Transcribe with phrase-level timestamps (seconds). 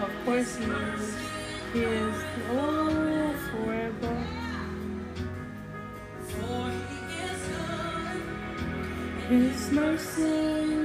[0.00, 0.56] of course
[1.72, 2.14] He is
[2.50, 4.16] oh forever.
[6.28, 8.22] For he is good.
[9.28, 10.83] His mercy.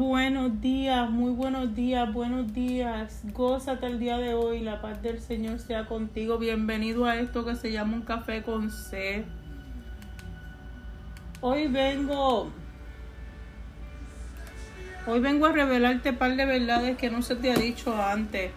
[0.00, 3.20] Buenos días, muy buenos días, buenos días.
[3.34, 6.38] Gózate el día de hoy, la paz del Señor sea contigo.
[6.38, 9.26] Bienvenido a esto que se llama un café con C.
[11.42, 12.50] Hoy vengo
[15.06, 18.52] Hoy vengo a revelarte un par de verdades que no se te ha dicho antes.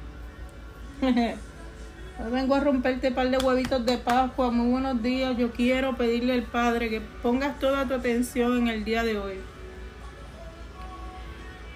[1.02, 4.50] Hoy vengo a romperte un par de huevitos de Pascua.
[4.50, 5.38] Muy buenos días.
[5.38, 9.53] Yo quiero pedirle al Padre que pongas toda tu atención en el día de hoy.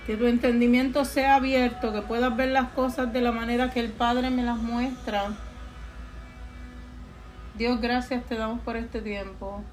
[0.07, 3.89] Que tu entendimiento sea abierto, que puedas ver las cosas de la manera que el
[3.89, 5.33] Padre me las muestra.
[7.57, 9.65] Dios, gracias te damos por este tiempo.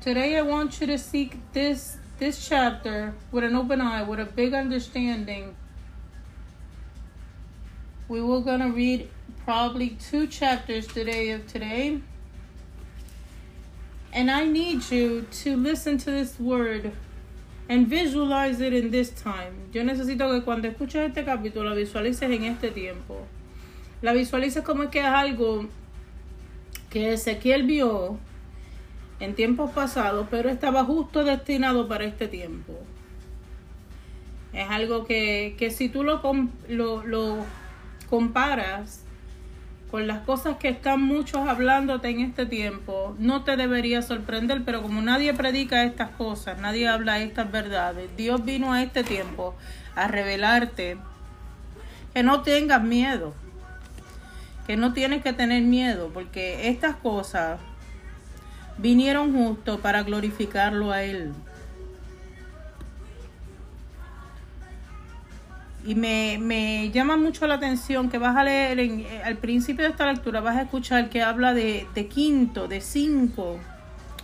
[0.00, 4.24] Today I want you to seek this this chapter with an open eye, with a
[4.24, 5.54] big understanding.
[8.08, 9.10] We were gonna read
[9.44, 12.00] probably two chapters today of today.
[14.10, 16.92] And I need you to listen to this word
[17.68, 19.52] and visualize it in this time.
[19.72, 23.26] Yo necesito que cuando escuches este capítulo lo visualices en este tiempo.
[24.02, 25.66] La visualices como que es algo
[26.90, 28.18] que Ezequiel vio
[29.20, 32.74] en tiempos pasados, pero estaba justo destinado para este tiempo.
[34.52, 36.20] Es algo que, que si tú lo,
[36.68, 37.38] lo, lo
[38.10, 39.03] comparas
[39.90, 44.82] con las cosas que están muchos hablándote en este tiempo, no te debería sorprender, pero
[44.82, 49.54] como nadie predica estas cosas, nadie habla estas verdades, Dios vino a este tiempo
[49.94, 50.96] a revelarte
[52.12, 53.34] que no tengas miedo,
[54.66, 57.60] que no tienes que tener miedo, porque estas cosas
[58.78, 61.32] vinieron justo para glorificarlo a Él.
[65.84, 69.90] Y me, me llama mucho la atención que vas a leer eh, al principio de
[69.90, 73.58] esta lectura, vas a escuchar que habla de, de quinto, de cinco.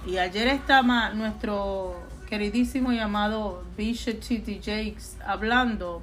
[0.07, 4.61] Y ayer estaba nuestro queridísimo llamado Bishop T.T.
[4.65, 6.03] Jakes hablando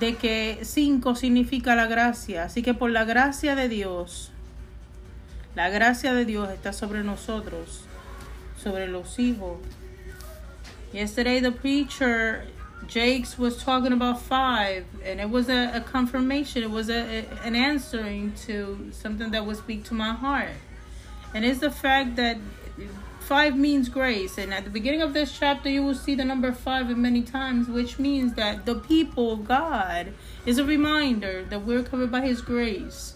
[0.00, 2.44] de que cinco significa la gracia.
[2.44, 4.32] Así que por la gracia de Dios,
[5.54, 7.84] la gracia de Dios está sobre nosotros,
[8.56, 9.58] sobre los hijos.
[10.92, 12.46] Yesterday the preacher
[12.88, 16.62] Jakes was talking about five, and it was a, a confirmation.
[16.62, 20.50] It was a, a- an answering to something that would speak to my heart,
[21.34, 22.38] and it's the fact that
[23.20, 24.36] five means grace.
[24.38, 27.68] And at the beginning of this chapter, you will see the number five many times,
[27.68, 30.12] which means that the people God
[30.44, 33.14] is a reminder that we're covered by His grace.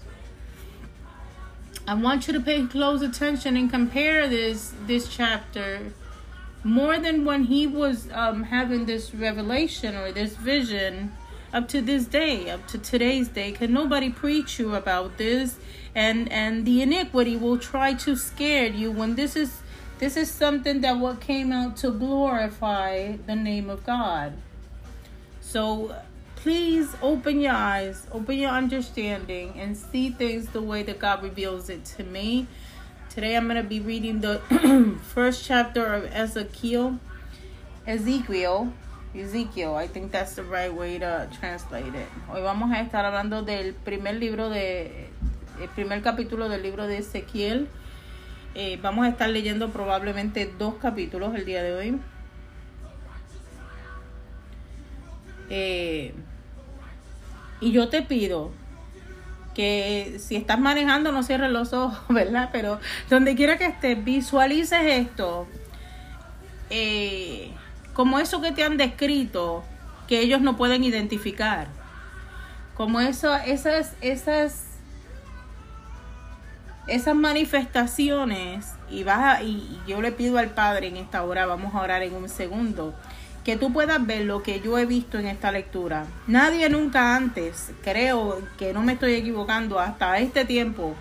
[1.87, 5.93] I want you to pay close attention and compare this this chapter
[6.65, 11.13] more than when he was um, having this revelation or this vision
[11.53, 13.53] up to this day, up to today's day.
[13.53, 15.59] Can nobody preach you about this?
[15.95, 19.63] And and the iniquity will try to scare you when this is
[19.99, 24.35] this is something that what came out to glorify the name of God.
[25.41, 25.97] So
[26.37, 31.69] please open your eyes, open your understanding, and see things the way that God reveals
[31.69, 32.47] it to me.
[33.19, 34.39] Today I'm going to be reading the
[35.13, 37.01] first chapter of Ezekiel.
[37.85, 38.73] Ezekiel.
[39.13, 42.07] Ezekiel, I think that's the right way to translate it.
[42.31, 45.09] Hoy vamos a estar hablando del primer libro de
[45.61, 47.67] el primer capítulo del libro de Ezequiel.
[48.55, 51.99] Eh, vamos a estar leyendo probablemente dos capítulos el día de hoy.
[55.51, 56.15] Eh,
[57.61, 58.53] y yo te pido
[59.59, 62.51] que si estás manejando no cierres los ojos, ¿verdad?
[62.53, 62.79] Pero
[63.11, 65.49] donde quiera que estés, visualices esto
[66.71, 67.51] eh,
[67.93, 69.65] como eso que te han descrito
[70.07, 71.67] que ellos no pueden identificar.
[72.77, 74.67] Como eso, esas, esas,
[76.87, 81.81] esas manifestaciones y vas y yo le pido al Padre en esta hora, vamos a
[81.81, 82.95] orar en un segundo
[83.49, 86.05] que tú puedas ver lo que yo he visto en esta lectura.
[86.27, 90.95] Nadie nunca antes, creo que no me estoy equivocando, hasta este tiempo,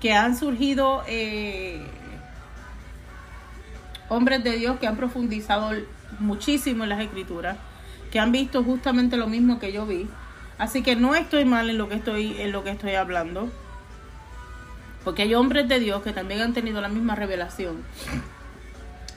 [0.00, 1.84] que han surgido eh,
[4.08, 5.72] hombres de Dios que han profundizado
[6.20, 7.56] muchísimo en las escrituras,
[8.12, 10.08] que han visto justamente lo mismo que yo vi.
[10.58, 13.50] Así que no estoy mal en lo que estoy, en lo que estoy hablando.
[15.02, 17.82] Porque hay hombres de Dios que también han tenido la misma revelación.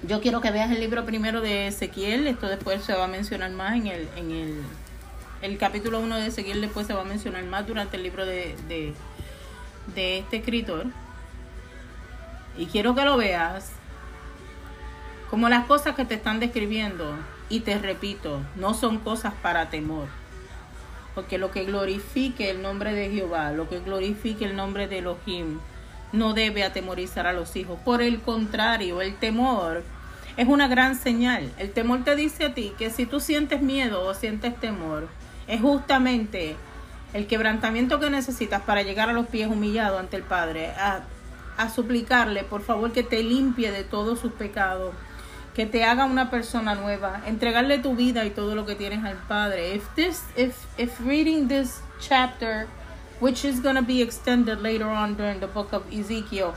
[0.03, 3.51] Yo quiero que veas el libro primero de Ezequiel, esto después se va a mencionar
[3.51, 4.61] más en el, en el,
[5.41, 8.55] el capítulo 1 de Ezequiel, después se va a mencionar más durante el libro de,
[8.67, 8.93] de,
[9.95, 10.85] de este escritor.
[12.57, 13.71] Y quiero que lo veas
[15.29, 17.15] como las cosas que te están describiendo.
[17.49, 20.07] Y te repito, no son cosas para temor.
[21.13, 25.59] Porque lo que glorifique el nombre de Jehová, lo que glorifique el nombre de Elohim,
[26.15, 27.79] no debe atemorizar a los hijos.
[27.83, 29.83] Por el contrario, el temor
[30.37, 31.51] es una gran señal.
[31.57, 35.07] El temor te dice a ti que si tú sientes miedo o sientes temor,
[35.47, 36.55] es justamente
[37.13, 41.03] el quebrantamiento que necesitas para llegar a los pies humillados ante el Padre, a,
[41.57, 44.93] a suplicarle, por favor, que te limpie de todos sus pecados,
[45.53, 49.15] que te haga una persona nueva, entregarle tu vida y todo lo que tienes al
[49.15, 49.75] Padre.
[49.75, 52.67] If this, if, if reading this chapter,
[53.19, 56.55] which is going to be extended later on during the book of Ezekiel,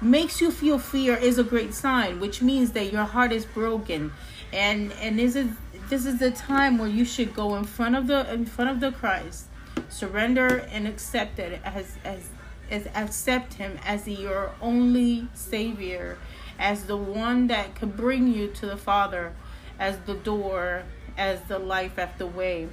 [0.00, 4.12] makes you feel fear is a great sign, which means that your heart is broken.
[4.52, 5.50] And and this is
[5.88, 8.80] this is the time where you should go in front of the in front of
[8.80, 9.46] the Christ,
[9.88, 12.28] surrender and accept it as as
[12.70, 16.18] as accept him as your only savior,
[16.58, 19.34] as the one that can bring you to the Father,
[19.78, 20.84] as the door,
[21.16, 22.68] as the life after way,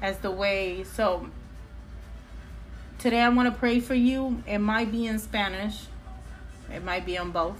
[0.00, 0.84] as the way.
[0.84, 1.28] So
[2.98, 4.42] today I want to pray for you.
[4.46, 5.86] It might be in Spanish
[6.72, 7.58] it might be on both.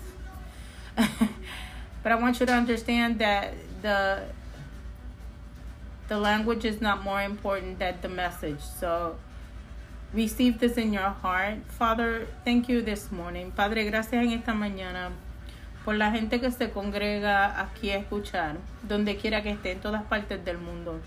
[0.97, 4.25] but I want you to understand that the
[6.09, 8.61] the language is not more important than the message.
[8.61, 9.17] So
[10.13, 11.59] receive this in your heart.
[11.69, 13.53] Father, thank you this morning.
[13.53, 15.11] Padre, gracias en esta mañana
[15.85, 20.03] por la gente que se congrega aquí a escuchar, donde quiera que esté, en todas
[20.05, 21.01] partes del mundo.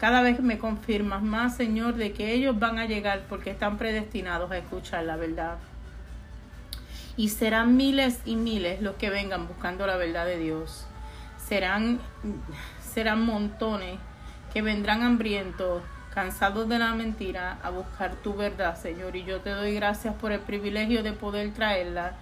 [0.00, 4.50] Cada vez me confirmas más, Señor, de que ellos van a llegar porque están predestinados
[4.50, 5.58] a escuchar la verdad.
[7.16, 10.86] Y serán miles y miles los que vengan buscando la verdad de Dios.
[11.38, 12.00] Serán,
[12.82, 13.98] serán montones
[14.52, 15.82] que vendrán hambrientos,
[16.12, 19.16] cansados de la mentira, a buscar tu verdad, Señor.
[19.16, 22.14] Y yo te doy gracias por el privilegio de poder traerla,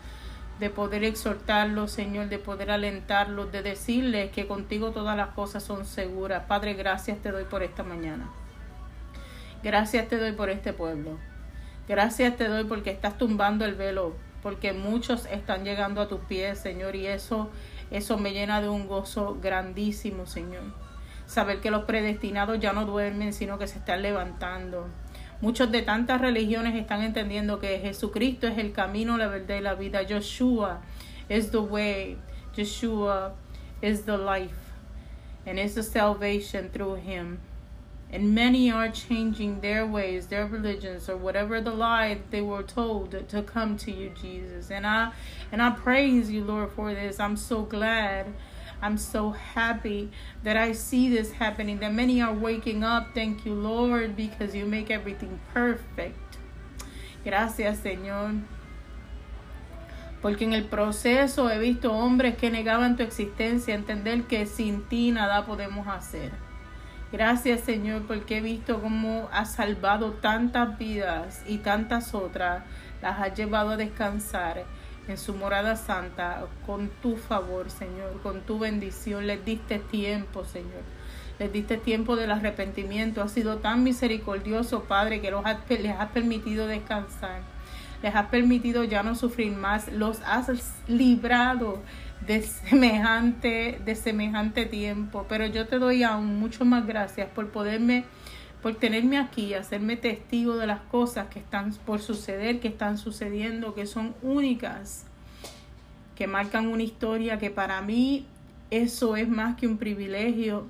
[0.62, 5.84] de poder exhortarlos, Señor, de poder alentarlos, de decirles que contigo todas las cosas son
[5.84, 6.44] seguras.
[6.46, 8.30] Padre, gracias te doy por esta mañana.
[9.64, 11.18] Gracias te doy por este pueblo.
[11.88, 16.60] Gracias te doy porque estás tumbando el velo porque muchos están llegando a tus pies,
[16.60, 17.50] Señor, y eso,
[17.90, 20.62] eso me llena de un gozo grandísimo, Señor.
[21.26, 24.86] Saber que los predestinados ya no duermen, sino que se están levantando.
[25.42, 29.74] Muchos de tantas religiones están entendiendo que Jesucristo es el camino, la verdad y la
[29.74, 30.00] vida.
[30.02, 30.78] Yeshua
[31.28, 32.16] is the way.
[32.54, 33.32] Yeshua
[33.82, 34.70] is the life.
[35.44, 37.40] And it's the salvation through him.
[38.12, 43.28] And many are changing their ways, their religions, or whatever the lie they were told
[43.28, 44.70] to come to you, Jesus.
[44.70, 45.10] And I
[45.50, 47.18] and I praise you, Lord, for this.
[47.18, 48.26] I'm so glad.
[48.82, 50.10] I'm so happy
[50.42, 53.14] that I see this happening, that many are waking up.
[53.14, 56.18] Thank you, Lord, because you make everything perfect.
[57.24, 58.42] Gracias, Señor.
[60.20, 65.12] Porque en el proceso he visto hombres que negaban tu existencia, entender que sin ti
[65.12, 66.32] nada podemos hacer.
[67.12, 72.64] Gracias Señor porque he visto cómo has salvado tantas vidas y tantas otras,
[73.02, 74.64] las has llevado a descansar
[75.08, 79.26] en su morada santa con tu favor Señor, con tu bendición.
[79.26, 80.82] Les diste tiempo Señor.
[81.38, 83.22] Les diste tiempo del arrepentimiento.
[83.22, 87.40] Has sido tan misericordioso Padre que los les has permitido descansar.
[88.02, 89.88] Les has permitido ya no sufrir más.
[89.92, 91.80] Los has librado
[92.26, 95.26] de semejante, de semejante tiempo.
[95.28, 98.04] Pero yo te doy aún mucho más gracias por poderme,
[98.62, 103.74] por tenerme aquí, hacerme testigo de las cosas que están por suceder, que están sucediendo,
[103.74, 105.04] que son únicas,
[106.14, 108.24] que marcan una historia que para mí
[108.70, 110.66] eso es más que un privilegio.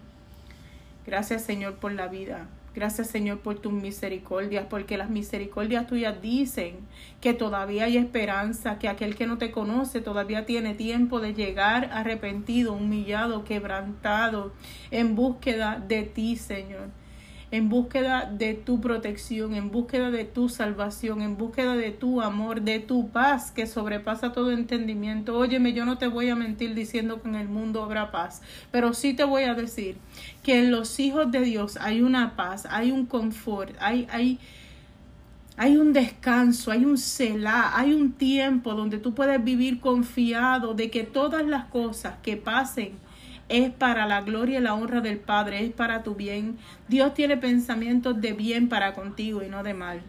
[1.06, 2.48] Gracias Señor por la vida.
[2.74, 6.76] Gracias Señor por tus misericordias, porque las misericordias tuyas dicen
[7.20, 11.90] que todavía hay esperanza, que aquel que no te conoce todavía tiene tiempo de llegar
[11.92, 14.54] arrepentido, humillado, quebrantado,
[14.90, 17.01] en búsqueda de ti, Señor
[17.52, 22.62] en búsqueda de tu protección, en búsqueda de tu salvación, en búsqueda de tu amor,
[22.62, 25.36] de tu paz que sobrepasa todo entendimiento.
[25.36, 28.40] Óyeme, yo no te voy a mentir diciendo que en el mundo habrá paz,
[28.70, 29.98] pero sí te voy a decir
[30.42, 34.38] que en los hijos de Dios hay una paz, hay un confort, hay, hay,
[35.58, 40.90] hay un descanso, hay un celá, hay un tiempo donde tú puedes vivir confiado de
[40.90, 42.92] que todas las cosas que pasen
[43.52, 46.56] es para la gloria y la honra del Padre, es para tu bien.
[46.88, 50.00] Dios tiene pensamientos de bien para contigo y no de mal.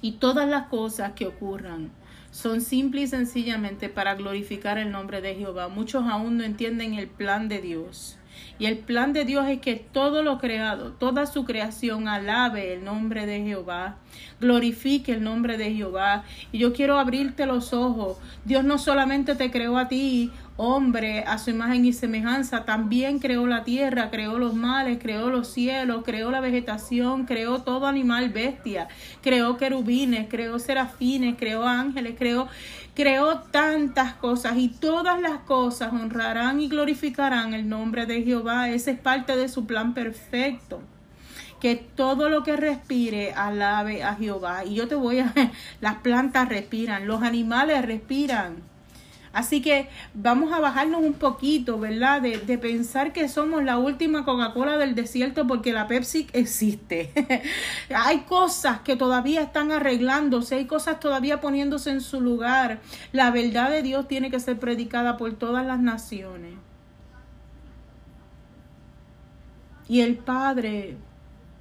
[0.00, 1.90] Y todas las cosas que ocurran
[2.30, 5.68] son simple y sencillamente para glorificar el nombre de Jehová.
[5.68, 8.18] Muchos aún no entienden el plan de Dios.
[8.58, 12.84] Y el plan de Dios es que todo lo creado, toda su creación alabe el
[12.84, 13.96] nombre de Jehová,
[14.40, 16.24] glorifique el nombre de Jehová.
[16.52, 18.18] Y yo quiero abrirte los ojos.
[18.44, 23.46] Dios no solamente te creó a ti hombre a su imagen y semejanza, también creó
[23.46, 28.88] la tierra, creó los males, creó los cielos, creó la vegetación, creó todo animal bestia,
[29.20, 32.48] creó querubines, creó serafines, creó ángeles, creó,
[32.94, 38.70] creó tantas cosas y todas las cosas honrarán y glorificarán el nombre de Jehová.
[38.70, 40.80] Ese es parte de su plan perfecto
[41.64, 44.66] que todo lo que respire alabe a Jehová.
[44.66, 45.32] Y yo te voy a,
[45.80, 48.73] las plantas respiran, los animales respiran.
[49.34, 52.22] Así que vamos a bajarnos un poquito, ¿verdad?
[52.22, 57.10] De, pensar que somos la última Coca-Cola del desierto porque la Pepsi existe.
[57.94, 62.80] hay cosas que todavía están arreglándose, hay cosas todavía poniéndose en su lugar.
[63.10, 66.54] La verdad de Dios tiene que ser predicada por todas las naciones.
[69.88, 70.96] Y el Padre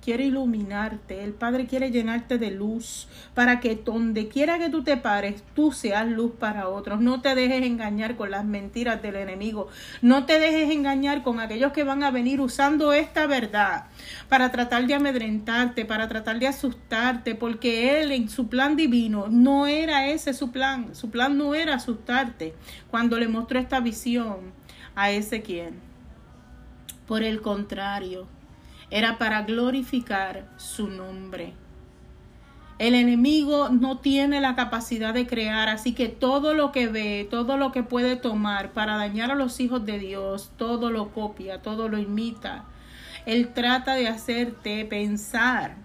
[0.04, 4.98] quiere iluminarte, el Padre quiere llenarte de luz para que donde quiera que tú te
[4.98, 7.00] pares, tú seas luz para otros.
[7.00, 9.70] No te dejes engañar con las mentiras del enemigo.
[10.02, 13.86] No te dejes engañar con aquellos que van a venir usando esta verdad
[14.28, 19.68] para tratar de amedrentarte, para tratar de asustarte, porque Él en su plan divino no
[19.68, 20.94] era ese su plan.
[20.96, 22.54] Su plan no era asustarte
[22.92, 24.52] cuando le mostró esta visión
[24.96, 25.80] a ese quien.
[27.08, 28.28] Por el contrario,
[28.94, 31.54] era para glorificar su nombre.
[32.78, 37.58] El enemigo no tiene la capacidad de crear, así que todo lo que ve, todo
[37.58, 41.90] lo que puede tomar para dañar a los hijos de Dios, todo lo copia, todo
[41.90, 42.66] lo imita.
[43.26, 45.76] Él trata de hacerte pensar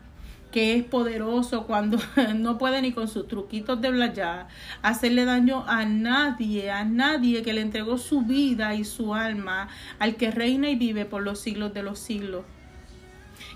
[0.53, 1.99] que es poderoso cuando
[2.37, 4.49] no puede ni con sus truquitos de blayar
[4.83, 10.17] hacerle daño a nadie, a nadie que le entregó su vida y su alma al
[10.17, 12.45] que reina y vive por los siglos de los siglos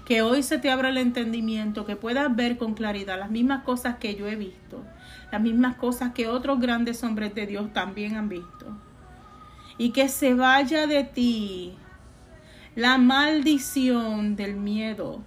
[0.04, 3.96] que hoy se te abra el entendimiento, que puedas ver con claridad las mismas cosas
[3.98, 4.82] que yo he visto,
[5.30, 8.66] las mismas cosas que otros grandes hombres de Dios también han visto.
[9.78, 11.74] Y que se vaya de ti
[12.74, 15.22] la maldición del miedo,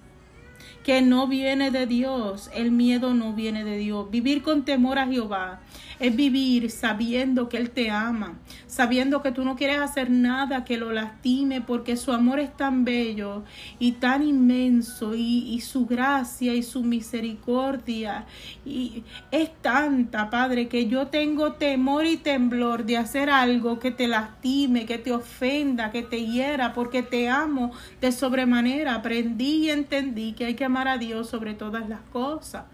[0.84, 4.10] que no viene de Dios, el miedo no viene de Dios.
[4.12, 5.62] Vivir con temor a Jehová
[6.00, 10.78] es vivir sabiendo que Él te ama, sabiendo que tú no quieres hacer nada que
[10.78, 13.44] lo lastime, porque su amor es tan bello
[13.80, 18.26] y tan inmenso y, su gracia y su misericordia
[18.66, 24.08] y es tanta, Padre, que yo tengo temor y temblor de hacer algo que te
[24.08, 28.96] lastime, que te ofenda, que te hiera, porque te amo de sobremanera.
[28.96, 32.66] Aprendí y entendí que hay que amar a Dios sobre todas las cosas.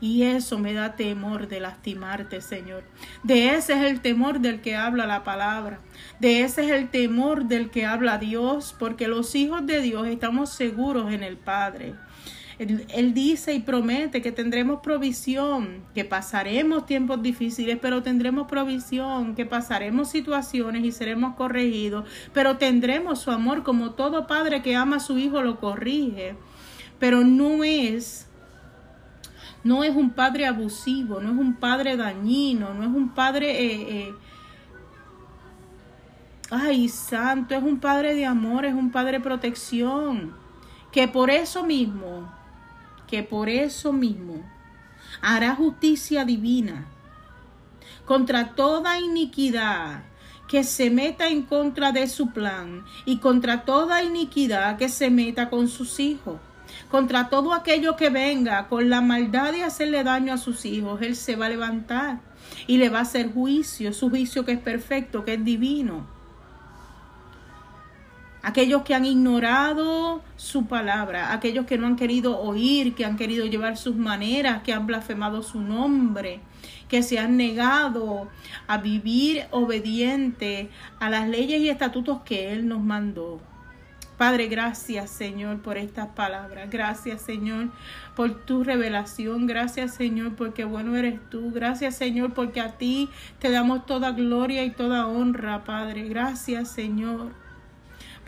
[0.00, 2.84] Y eso me da temor de lastimarte, Señor.
[3.24, 5.80] De ese es el temor del que habla la palabra.
[6.20, 10.50] De ese es el temor del que habla Dios, porque los hijos de Dios estamos
[10.50, 11.94] seguros en el Padre.
[12.58, 19.46] Él, dice y promete que tendremos provisión, que pasaremos tiempos difíciles, pero tendremos provisión, que
[19.46, 25.00] pasaremos situaciones y seremos corregidos, pero tendremos su amor como todo padre que ama a
[25.00, 26.34] su hijo lo corrige.
[26.98, 28.27] Pero no es
[29.64, 34.08] no es un padre abusivo, no es un padre dañino, no es un padre, eh,
[34.08, 34.14] eh,
[36.50, 40.34] ay, santo, es un padre de amor, es un padre de protección,
[40.92, 42.38] que por eso mismo
[43.08, 44.44] que por eso mismo
[45.20, 46.86] hará justicia divina
[48.04, 50.04] contra toda iniquidad
[50.46, 55.50] que se meta en contra de su plan y contra toda iniquidad que se meta
[55.50, 56.38] con sus hijos.
[56.90, 61.16] Contra todo aquello que venga con la maldad de hacerle daño a sus hijos, Él
[61.16, 62.20] se va a levantar
[62.66, 66.18] y le va a hacer juicio, su juicio que es perfecto, que es divino
[68.48, 73.44] aquellos que han ignorado su palabra, aquellos que no han querido oír, que han querido
[73.44, 76.40] llevar sus maneras, que han blasfemado su nombre,
[76.88, 78.28] que se han negado
[78.66, 83.40] a vivir obediente a las leyes y estatutos que Él nos mandó.
[84.18, 86.68] Padre, gracias Señor por estas palabras.
[86.70, 87.68] Gracias Señor
[88.16, 89.46] por tu revelación.
[89.46, 91.52] Gracias Señor porque bueno eres tú.
[91.52, 96.08] Gracias Señor porque a ti te damos toda gloria y toda honra, Padre.
[96.08, 97.47] Gracias Señor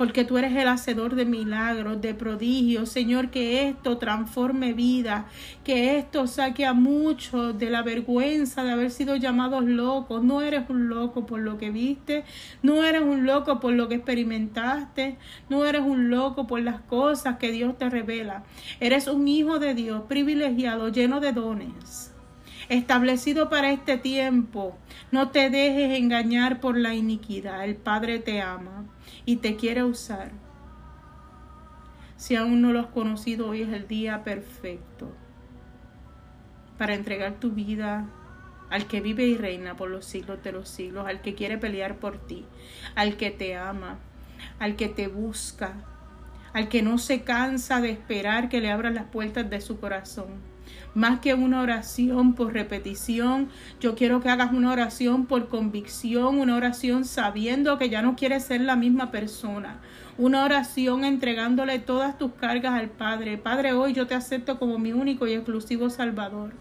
[0.01, 2.89] porque tú eres el hacedor de milagros, de prodigios.
[2.89, 5.27] Señor, que esto transforme vida,
[5.63, 10.25] que esto saque a muchos de la vergüenza de haber sido llamados locos.
[10.25, 12.25] No eres un loco por lo que viste,
[12.63, 15.19] no eres un loco por lo que experimentaste,
[15.51, 18.45] no eres un loco por las cosas que Dios te revela.
[18.81, 22.15] Eres un hijo de Dios privilegiado, lleno de dones
[22.71, 24.79] establecido para este tiempo.
[25.11, 27.65] No te dejes engañar por la iniquidad.
[27.65, 28.87] El Padre te ama
[29.25, 30.33] y te quiere usar.
[32.17, 35.11] Si aún no lo has conocido, hoy es el día perfecto
[36.79, 38.09] para entregar tu vida
[38.71, 41.97] al que vive y reina por los siglos de los siglos, al que quiere pelear
[41.97, 42.47] por ti,
[42.95, 43.99] al que te ama,
[44.59, 45.75] al que te busca,
[46.53, 50.50] al que no se cansa de esperar que le abras las puertas de su corazón
[50.95, 53.49] más que una oración por repetición,
[53.81, 58.45] yo quiero que hagas una oración por convicción, una oración sabiendo que ya no quieres
[58.45, 59.81] ser la misma persona,
[60.19, 63.39] una oración entregándole todas tus cargas al Padre.
[63.39, 66.53] Padre, hoy yo te acepto como mi único y exclusivo Salvador.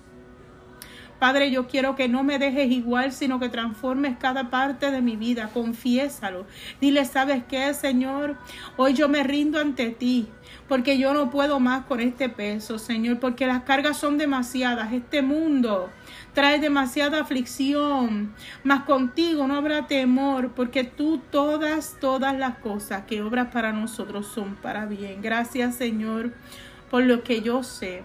[1.20, 5.18] Padre, yo quiero que no me dejes igual, sino que transformes cada parte de mi
[5.18, 5.50] vida.
[5.54, 6.46] Confiésalo.
[6.80, 8.38] Dile, ¿sabes qué, Señor?
[8.78, 10.30] Hoy yo me rindo ante ti
[10.70, 14.94] porque yo no puedo más con este peso, Señor, porque las cargas son demasiadas.
[14.94, 15.90] Este mundo
[16.34, 23.22] trae demasiada aflicción, mas contigo no habrá temor, porque tú todas, todas las cosas que
[23.22, 25.22] obras para nosotros son para bien.
[25.22, 26.34] Gracias, Señor,
[26.90, 28.04] por lo que yo sé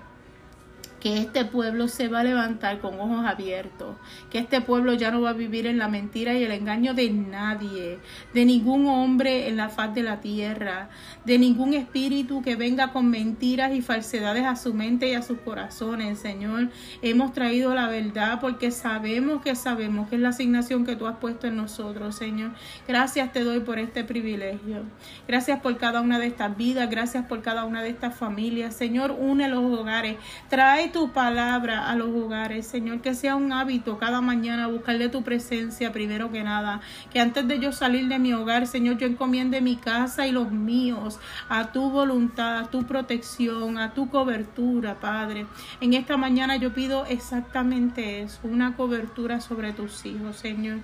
[1.04, 3.94] que este pueblo se va a levantar con ojos abiertos,
[4.30, 7.10] que este pueblo ya no va a vivir en la mentira y el engaño de
[7.10, 7.98] nadie,
[8.32, 10.88] de ningún hombre en la faz de la tierra,
[11.26, 15.40] de ningún espíritu que venga con mentiras y falsedades a su mente y a sus
[15.40, 16.70] corazones, Señor.
[17.02, 21.18] Hemos traído la verdad porque sabemos que sabemos que es la asignación que tú has
[21.18, 22.52] puesto en nosotros, Señor.
[22.88, 24.84] Gracias te doy por este privilegio.
[25.28, 28.74] Gracias por cada una de estas vidas, gracias por cada una de estas familias.
[28.74, 30.16] Señor, une los hogares,
[30.48, 35.24] trae tu palabra a los hogares, Señor, que sea un hábito cada mañana buscarle tu
[35.24, 39.60] presencia primero que nada, que antes de yo salir de mi hogar, Señor, yo encomiende
[39.60, 45.46] mi casa y los míos a tu voluntad, a tu protección, a tu cobertura, Padre.
[45.80, 50.78] En esta mañana yo pido exactamente eso, una cobertura sobre tus hijos, Señor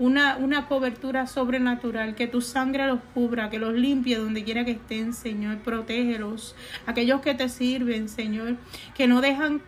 [0.00, 4.72] una, una cobertura sobrenatural, que tu sangre los cubra, que los limpie donde quiera que
[4.72, 6.56] estén, Señor, protégelos.
[6.86, 8.56] Aquellos que te sirven, Señor,
[8.94, 9.60] que no dejan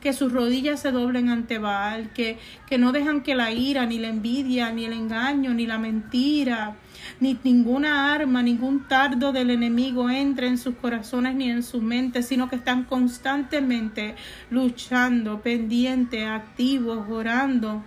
[0.00, 3.98] que sus rodillas se doblen ante Baal, que, que no dejan que la ira, ni
[3.98, 6.76] la envidia, ni el engaño, ni la mentira,
[7.20, 12.26] ni ninguna arma, ningún tardo del enemigo entre en sus corazones ni en sus mentes,
[12.26, 14.16] sino que están constantemente
[14.50, 17.84] luchando, pendientes, activos, orando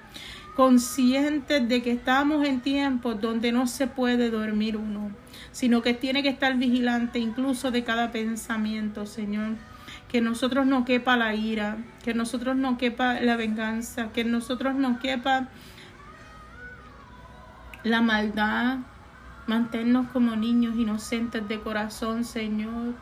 [0.60, 5.10] conscientes de que estamos en tiempos donde no se puede dormir uno,
[5.54, 9.56] sino que tiene que estar vigilante incluso de cada pensamiento, Señor.
[10.10, 15.00] Que nosotros no quepa la ira, que nosotros no quepa la venganza, que nosotros no
[15.00, 15.48] quepa
[17.84, 18.80] la maldad.
[19.48, 22.96] Manténnos como niños inocentes de corazón, Señor.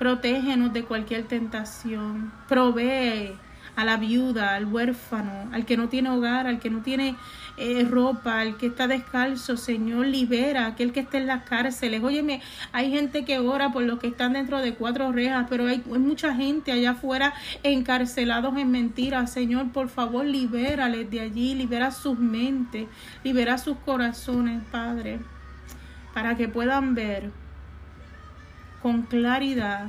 [0.00, 2.32] Protégenos de cualquier tentación.
[2.48, 3.38] Provee
[3.76, 7.16] a la viuda, al huérfano, al que no tiene hogar, al que no tiene
[7.56, 12.02] eh, ropa, al que está descalzo, Señor, libera a aquel que está en las cárceles.
[12.02, 12.40] Óyeme,
[12.72, 16.34] hay gente que ora por los que están dentro de cuatro rejas, pero hay, mucha
[16.34, 19.32] gente allá afuera encarcelados en mentiras.
[19.32, 22.86] Señor, por favor, libérales de allí, libera sus mentes,
[23.22, 25.20] libera sus corazones, Padre,
[26.12, 27.30] para que puedan ver
[28.82, 29.88] con claridad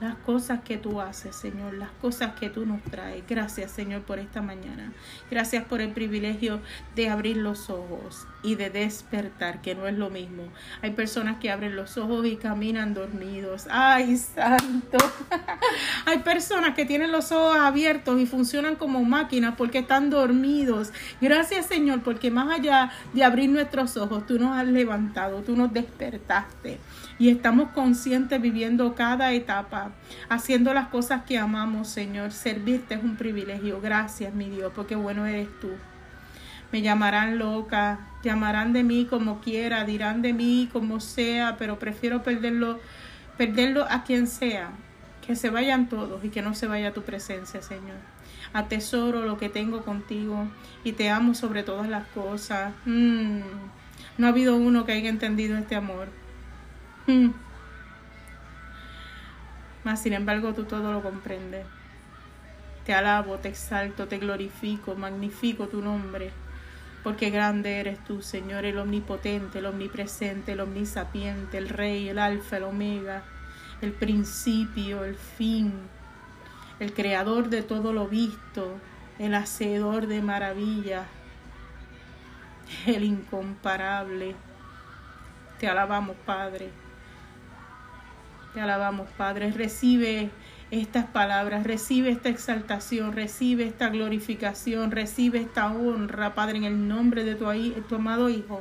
[0.00, 3.24] las cosas que tú haces, Señor, las cosas que tú nos traes.
[3.28, 4.92] Gracias, Señor, por esta mañana.
[5.30, 6.60] Gracias por el privilegio
[6.94, 10.44] de abrir los ojos y de despertar, que no es lo mismo.
[10.82, 13.66] Hay personas que abren los ojos y caminan dormidos.
[13.70, 14.98] Ay, santo.
[16.06, 20.92] Hay personas que tienen los ojos abiertos y funcionan como máquinas porque están dormidos.
[21.20, 25.72] Gracias, Señor, porque más allá de abrir nuestros ojos, tú nos has levantado, tú nos
[25.72, 26.78] despertaste
[27.18, 29.90] y estamos conscientes viviendo cada etapa,
[30.28, 32.30] haciendo las cosas que amamos, Señor.
[32.32, 33.80] Servirte es un privilegio.
[33.80, 35.70] Gracias, mi Dios, porque bueno eres tú.
[36.72, 42.22] Me llamarán loca, llamarán de mí como quiera, dirán de mí como sea, pero prefiero
[42.22, 42.78] perderlo,
[43.36, 44.70] perderlo a quien sea.
[45.26, 47.96] Que se vayan todos y que no se vaya tu presencia, Señor.
[48.52, 50.48] Atesoro lo que tengo contigo
[50.84, 52.72] y te amo sobre todas las cosas.
[52.86, 53.40] Mm.
[54.16, 56.08] No ha habido uno que haya entendido este amor.
[57.06, 57.30] Hmm.
[59.84, 61.66] Mas sin embargo tú todo lo comprendes.
[62.84, 66.32] Te alabo, te exalto, te glorifico, magnifico tu nombre,
[67.02, 72.56] porque grande eres tú, Señor, el omnipotente, el omnipresente, el omnisapiente, el Rey, el Alfa,
[72.56, 73.22] el Omega,
[73.80, 75.72] el principio, el fin,
[76.80, 78.78] el creador de todo lo visto,
[79.18, 81.06] el hacedor de maravillas,
[82.86, 84.34] el incomparable.
[85.58, 86.70] Te alabamos, Padre.
[88.54, 89.50] Te alabamos, Padre.
[89.52, 90.30] Recibe
[90.70, 97.24] estas palabras, recibe esta exaltación, recibe esta glorificación, recibe esta honra, Padre, en el nombre
[97.24, 97.46] de tu,
[97.88, 98.60] tu amado Hijo,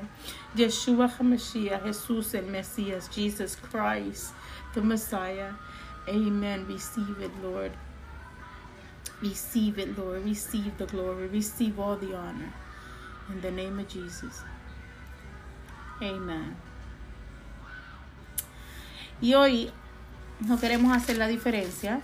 [0.56, 4.34] Yeshua HaMashiach, Jesús el Mesías, Jesus Christ,
[4.74, 5.52] the Messiah.
[6.08, 6.66] Amen.
[6.68, 7.72] Receive it, Lord.
[9.22, 10.24] Receive it, Lord.
[10.24, 11.28] Receive the glory.
[11.28, 12.54] Receive all the honor.
[13.30, 14.42] In the name of Jesus.
[16.02, 16.56] Amen.
[19.20, 19.72] Y hoy
[20.40, 22.02] no queremos hacer la diferencia.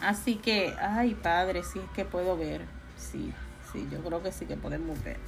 [0.00, 2.62] Así que, ay padre, si es que puedo ver.
[2.96, 3.32] Sí,
[3.72, 5.18] sí, yo creo que sí que podemos ver.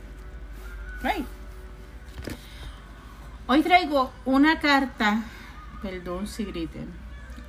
[3.46, 5.23] Hoy traigo una carta.
[5.83, 6.88] Perdón si griten.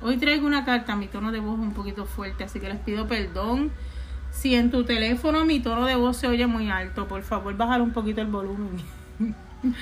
[0.00, 2.78] Hoy traigo una carta, mi tono de voz es un poquito fuerte, así que les
[2.80, 3.70] pido perdón.
[4.32, 7.82] Si en tu teléfono mi tono de voz se oye muy alto, por favor bajar
[7.82, 8.82] un poquito el volumen.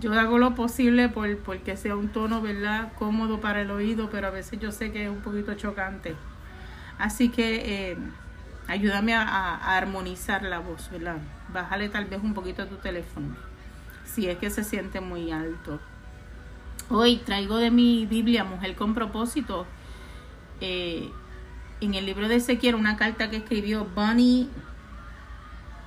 [0.00, 2.92] yo hago lo posible por porque sea un tono, ¿verdad?
[2.98, 6.16] Cómodo para el oído, pero a veces yo sé que es un poquito chocante.
[6.98, 7.96] Así que eh,
[8.66, 11.16] ayúdame a, armonizar la voz, ¿verdad?
[11.52, 13.36] Bájale tal vez un poquito a tu teléfono,
[14.04, 15.80] si es que se siente muy alto.
[16.90, 19.66] Hoy traigo de mi Biblia, Mujer con propósito,
[20.60, 21.10] eh,
[21.80, 24.48] en el libro de Ezequiel, una carta que escribió Bunny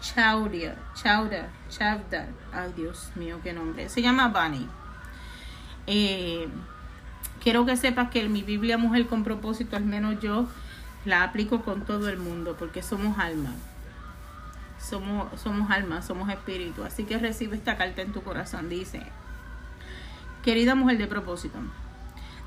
[0.01, 4.67] Chowder, Chowder, Chowder, ay Dios mío, qué nombre, se llama Bunny.
[5.87, 6.47] Eh,
[7.41, 10.47] quiero que sepas que mi Biblia Mujer con propósito, al menos yo
[11.05, 13.51] la aplico con todo el mundo, porque somos alma.
[14.79, 16.83] Somos, somos alma, somos espíritu.
[16.83, 18.69] Así que recibe esta carta en tu corazón.
[18.69, 19.01] Dice,
[20.43, 21.57] querida mujer de propósito,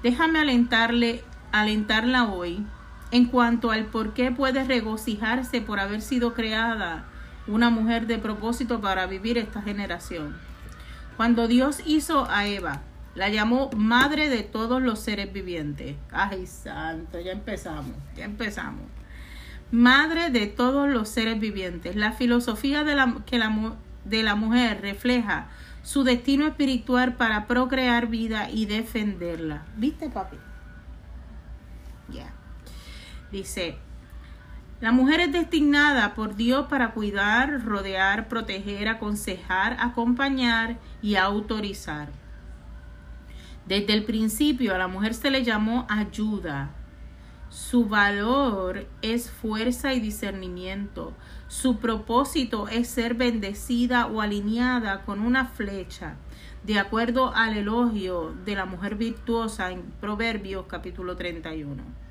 [0.03, 2.65] déjame alentarle, alentarla hoy
[3.11, 7.10] en cuanto al por qué puede regocijarse por haber sido creada
[7.51, 10.37] una mujer de propósito para vivir esta generación.
[11.17, 12.83] Cuando Dios hizo a Eva,
[13.15, 15.97] la llamó madre de todos los seres vivientes.
[16.13, 18.85] Ay, santo, ya empezamos, ya empezamos.
[19.73, 21.97] Madre de todos los seres vivientes.
[21.97, 25.49] La filosofía de la, que la, de la mujer refleja
[25.83, 29.65] su destino espiritual para procrear vida y defenderla.
[29.77, 30.37] ¿Viste, papi?
[32.13, 32.33] Ya.
[33.31, 33.79] Dice,
[34.81, 42.09] la mujer es destinada por Dios para cuidar, rodear, proteger, aconsejar, acompañar y autorizar.
[43.67, 46.71] Desde el principio a la mujer se le llamó ayuda.
[47.51, 51.13] Su valor es fuerza y discernimiento.
[51.49, 56.17] Su propósito es ser bendecida o alineada con una flecha,
[56.65, 62.10] de acuerdo al elogio de la mujer virtuosa en Proverbios capítulo 31.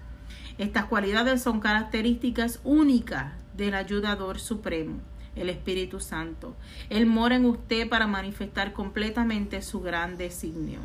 [0.60, 5.00] Estas cualidades son características únicas del ayudador supremo,
[5.38, 6.54] el Espíritu Santo.
[6.90, 10.82] Él mora en usted para manifestar completamente su gran designio.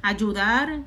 [0.00, 0.80] Ayudar,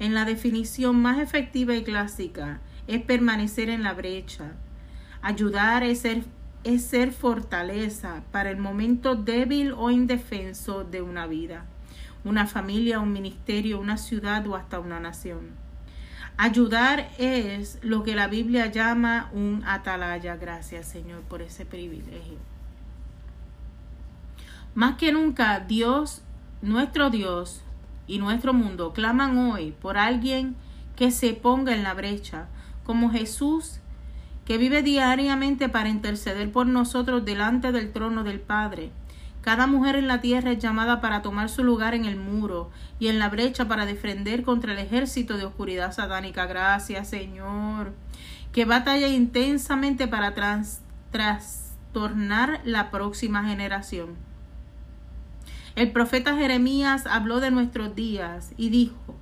[0.00, 4.54] en la definición más efectiva y clásica, es permanecer en la brecha.
[5.22, 6.24] Ayudar es ser,
[6.64, 11.64] es ser fortaleza para el momento débil o indefenso de una vida,
[12.24, 15.67] una familia, un ministerio, una ciudad o hasta una nación.
[16.38, 20.36] Ayudar es lo que la Biblia llama un atalaya.
[20.36, 22.38] Gracias Señor por ese privilegio.
[24.74, 26.22] Más que nunca, Dios,
[26.62, 27.62] nuestro Dios,
[28.08, 30.56] y nuestro mundo claman hoy por alguien
[30.96, 32.48] que se ponga en la brecha,
[32.82, 33.78] como Jesús,
[34.46, 38.90] que vive diariamente para interceder por nosotros delante del trono del Padre.
[39.40, 43.08] Cada mujer en la tierra es llamada para tomar su lugar en el muro y
[43.08, 46.46] en la brecha para defender contra el ejército de oscuridad satánica.
[46.46, 47.92] Gracias, Señor.
[48.52, 50.34] Que batalla intensamente para
[51.10, 54.16] trastornar la próxima generación.
[55.76, 59.14] El profeta Jeremías habló de nuestros días y dijo,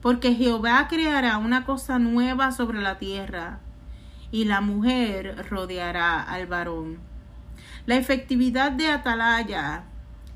[0.00, 3.60] porque Jehová creará una cosa nueva sobre la tierra,
[4.32, 7.11] y la mujer rodeará al varón.
[7.84, 9.82] La efectividad de Atalaya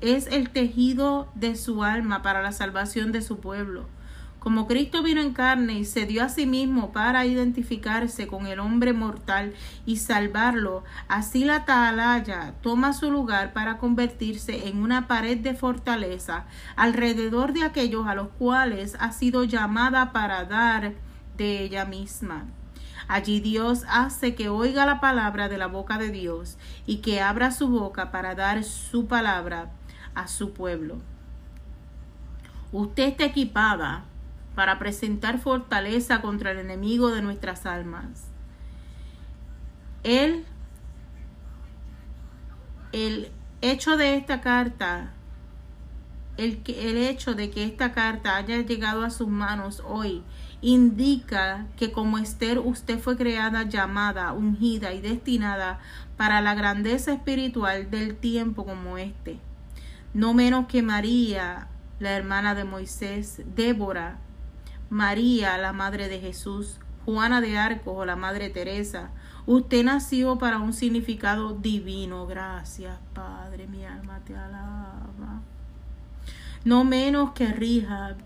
[0.01, 3.85] es el tejido de su alma para la salvación de su pueblo.
[4.39, 8.59] Como Cristo vino en carne y se dio a sí mismo para identificarse con el
[8.59, 9.53] hombre mortal
[9.85, 16.47] y salvarlo, así la atalaya toma su lugar para convertirse en una pared de fortaleza
[16.75, 20.95] alrededor de aquellos a los cuales ha sido llamada para dar
[21.37, 22.45] de ella misma.
[23.07, 27.51] Allí Dios hace que oiga la palabra de la boca de Dios y que abra
[27.51, 29.71] su boca para dar su palabra
[30.13, 30.97] a su pueblo.
[32.73, 34.03] Usted está equipada
[34.55, 38.25] para presentar fortaleza contra el enemigo de nuestras almas.
[40.03, 40.45] Él,
[42.91, 45.13] el hecho de esta carta,
[46.35, 50.23] el, el hecho de que esta carta haya llegado a sus manos hoy,
[50.61, 55.79] indica que como Esther usted fue creada, llamada, ungida y destinada
[56.15, 59.39] para la grandeza espiritual del tiempo como este.
[60.13, 61.67] No menos que María,
[61.99, 64.17] la hermana de Moisés, Débora,
[64.89, 69.11] María, la Madre de Jesús, Juana de Arcos o la Madre Teresa.
[69.45, 72.25] Usted nació para un significado divino.
[72.27, 75.41] Gracias, Padre, mi alma te alaba.
[76.65, 78.17] No menos que Rihab.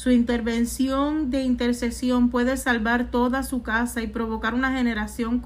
[0.00, 5.42] Su intervención de intercesión puede salvar toda su casa y provocar una generación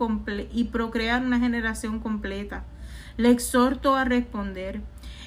[0.52, 2.62] y procrear una generación completa.
[3.16, 4.80] Le exhorto a responder.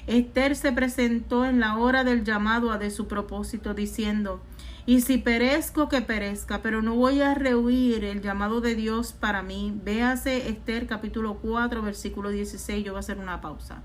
[0.06, 4.40] Esther se presentó en la hora del llamado a de su propósito, diciendo
[4.86, 9.42] y si perezco, que perezca, pero no voy a rehuir el llamado de Dios para
[9.42, 9.78] mí.
[9.84, 12.82] Véase Esther capítulo 4, versículo 16.
[12.82, 13.82] Yo voy a hacer una pausa.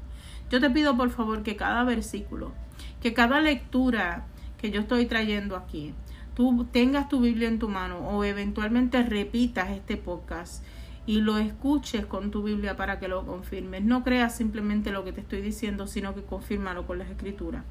[0.49, 2.53] Yo te pido por favor que cada versículo,
[3.01, 4.27] que cada lectura
[4.63, 5.93] que yo estoy trayendo aquí,
[6.35, 10.63] tú tengas tu Biblia en tu mano o eventualmente repitas este podcast
[11.05, 13.83] y lo escuches con tu Biblia para que lo confirmes.
[13.83, 17.65] No creas simplemente lo que te estoy diciendo, sino que confírmalo con las escrituras.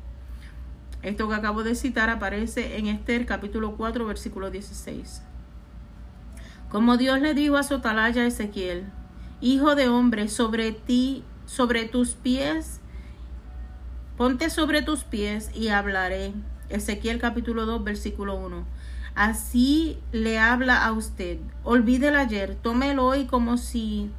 [1.00, 5.22] Esto que acabo de citar aparece en Esther capítulo 4 versículo 16.
[6.68, 8.84] Como Dios le dijo a Sotalaya Ezequiel,
[9.40, 12.80] Hijo de hombre, sobre ti, sobre tus pies,
[14.18, 16.34] ponte sobre tus pies y hablaré.
[16.72, 18.64] Ezequiel capítulo 2 versículo 1.
[19.14, 21.38] Así le habla a usted.
[21.64, 24.10] Olvide el ayer, tómelo hoy como si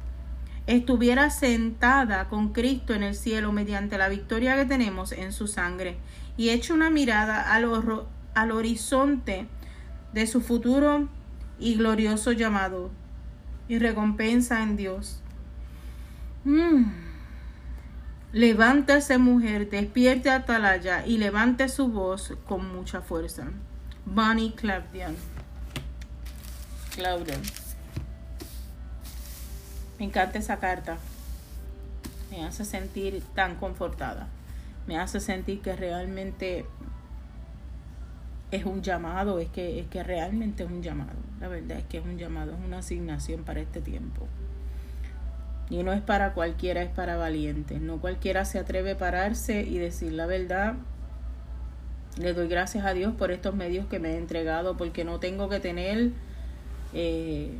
[0.66, 5.96] estuviera sentada con Cristo en el cielo mediante la victoria que tenemos en su sangre
[6.36, 7.68] y eche una mirada al,
[8.34, 9.46] al horizonte
[10.12, 11.08] de su futuro
[11.58, 12.90] y glorioso llamado
[13.68, 15.20] y recompensa en Dios.
[16.44, 17.03] Mm.
[18.34, 23.46] Levántese mujer, despierte Atalaya y levante su voz con mucha fuerza.
[24.04, 25.16] Bonnie Claudian.
[26.94, 27.38] Claudia.
[29.98, 30.98] Me encanta esa carta.
[32.30, 34.28] Me hace sentir tan confortada
[34.86, 36.66] me hace sentir que realmente
[38.50, 41.16] es un llamado, es que, es que realmente es un llamado.
[41.40, 44.28] La verdad es que es un llamado, es una asignación para este tiempo.
[45.70, 47.80] Y no es para cualquiera, es para valientes.
[47.80, 50.74] No cualquiera se atreve a pararse y decir la verdad.
[52.18, 55.48] Le doy gracias a Dios por estos medios que me he entregado, porque no tengo
[55.48, 56.12] que tener
[56.92, 57.50] eh,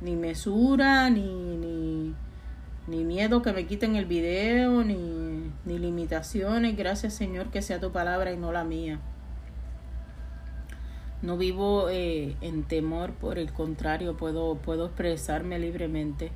[0.00, 2.14] ni mesura, ni, ni,
[2.88, 6.76] ni, miedo que me quiten el video, ni, ni limitaciones.
[6.76, 8.98] Gracias Señor que sea tu palabra y no la mía.
[11.22, 16.32] No vivo eh, en temor, por el contrario, puedo, puedo expresarme libremente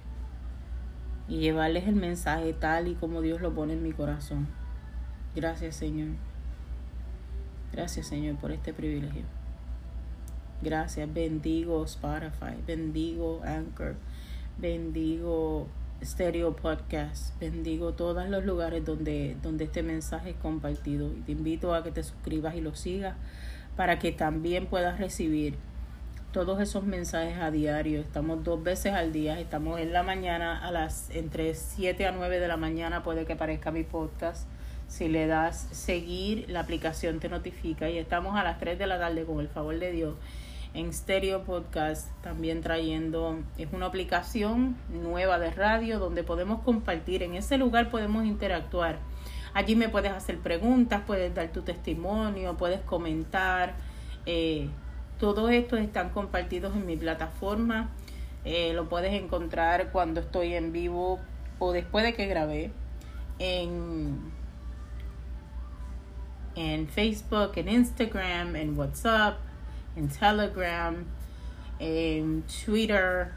[1.28, 4.48] y llevarles el mensaje tal y como Dios lo pone en mi corazón.
[5.34, 6.08] Gracias Señor.
[7.72, 9.22] Gracias Señor por este privilegio.
[10.62, 11.12] Gracias.
[11.12, 13.96] Bendigo Spotify, bendigo Anchor,
[14.58, 15.66] bendigo
[16.02, 21.12] Stereo Podcast, bendigo todos los lugares donde, donde este mensaje es compartido.
[21.12, 23.16] Y te invito a que te suscribas y lo sigas
[23.76, 25.56] para que también puedas recibir
[26.34, 28.00] todos esos mensajes a diario.
[28.00, 29.38] Estamos dos veces al día.
[29.38, 33.04] Estamos en la mañana a las entre 7 a 9 de la mañana.
[33.04, 34.48] Puede que aparezca mi podcast.
[34.88, 37.88] Si le das seguir, la aplicación te notifica.
[37.88, 40.16] Y estamos a las 3 de la tarde, con el favor de Dios,
[40.74, 47.22] en Stereo Podcast, también trayendo, es una aplicación nueva de radio donde podemos compartir.
[47.22, 48.98] En ese lugar podemos interactuar
[49.54, 53.74] Allí me puedes hacer preguntas, puedes dar tu testimonio, puedes comentar.
[54.26, 54.68] Eh,
[55.18, 57.90] todo esto están compartidos en mi plataforma.
[58.44, 61.18] Eh, lo puedes encontrar cuando estoy en vivo
[61.58, 62.70] o después de que grabé
[63.38, 64.18] en,
[66.54, 69.38] en Facebook, en Instagram, en WhatsApp,
[69.96, 70.96] en Telegram,
[71.78, 73.32] en Twitter,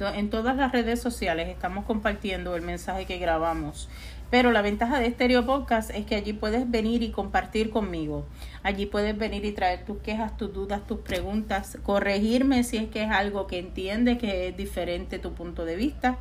[0.00, 3.88] en todas las redes sociales estamos compartiendo el mensaje que grabamos.
[4.32, 8.24] Pero la ventaja de Stereo Podcast es que allí puedes venir y compartir conmigo.
[8.62, 13.02] Allí puedes venir y traer tus quejas, tus dudas, tus preguntas, corregirme si es que
[13.02, 16.16] es algo que entiendes que es diferente tu punto de vista.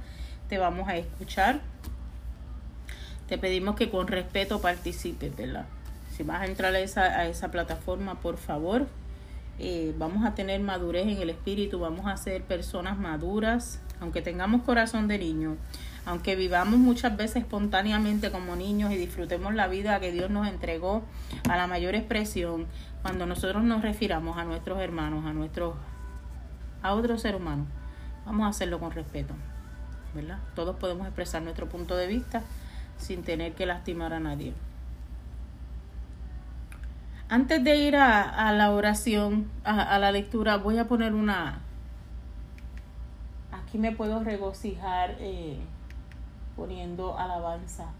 [0.49, 1.61] Te vamos a escuchar.
[3.29, 5.67] Te pedimos que con respeto participes, ¿verdad?
[6.13, 8.87] Si vas a entrar a esa, a esa plataforma, por favor,
[9.57, 14.63] eh, vamos a tener madurez en el espíritu, vamos a ser personas maduras, aunque tengamos
[14.63, 15.55] corazón de niño,
[16.05, 21.03] aunque vivamos muchas veces espontáneamente como niños y disfrutemos la vida que Dios nos entregó
[21.49, 22.65] a la mayor expresión,
[23.01, 25.75] cuando nosotros nos refiramos a nuestros hermanos, a nuestros
[26.83, 27.67] a otros seres humanos,
[28.25, 29.35] vamos a hacerlo con respeto,
[30.15, 30.39] ¿verdad?
[30.55, 32.41] Todos podemos expresar nuestro punto de vista
[32.97, 34.53] sin tener que lastimar a nadie.
[37.29, 41.59] Antes de ir a, la oración, a, la lectura, voy a poner una...
[43.51, 45.57] Aquí me puedo regocijar eh,
[46.55, 47.91] poniendo alabanza.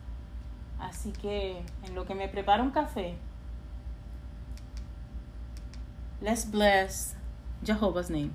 [0.80, 3.16] Así que en lo que me preparo un café,
[6.22, 7.16] let's bless
[7.64, 8.32] Jehovah's name.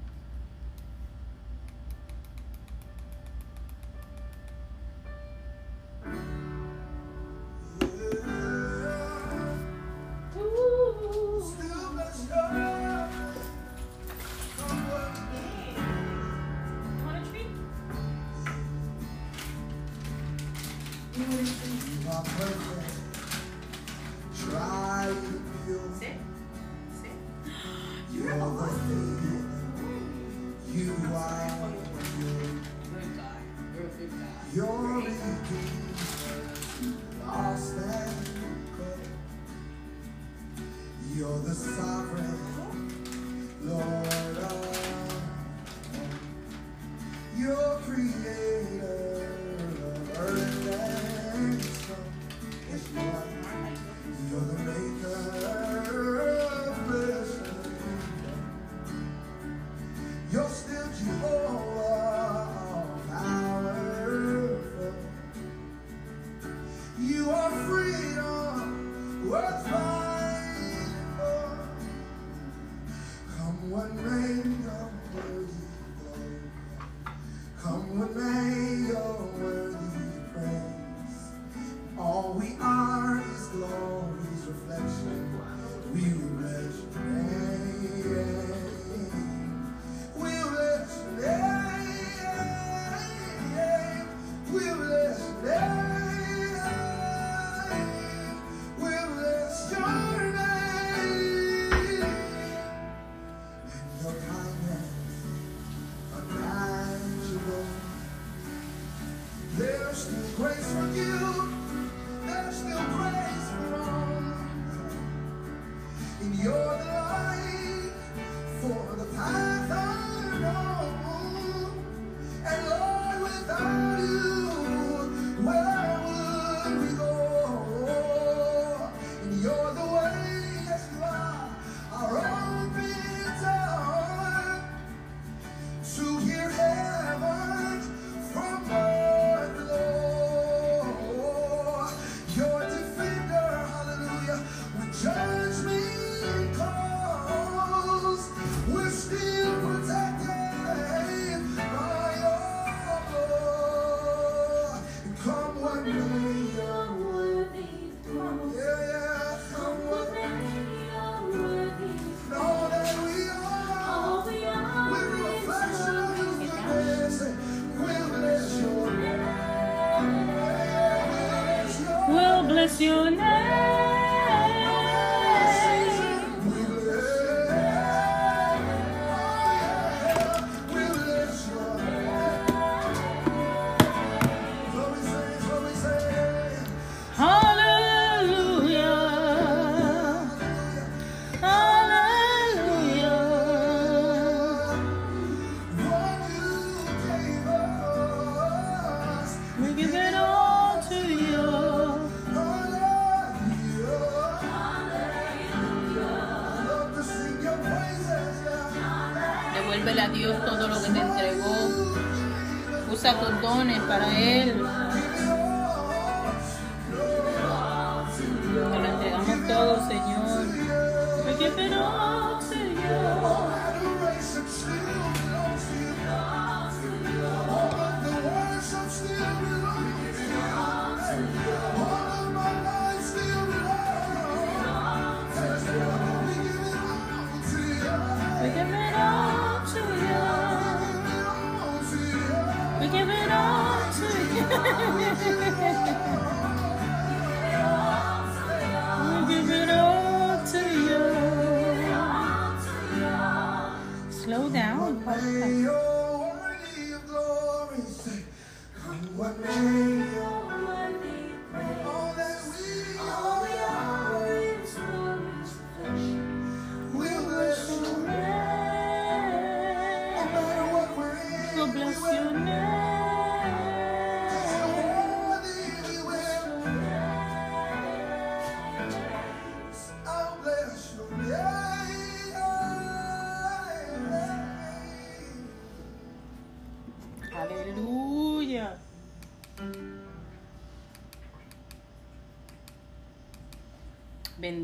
[213.87, 214.36] Para Él.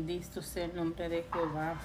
[0.05, 1.75] Bendito sea el nombre de Jehová.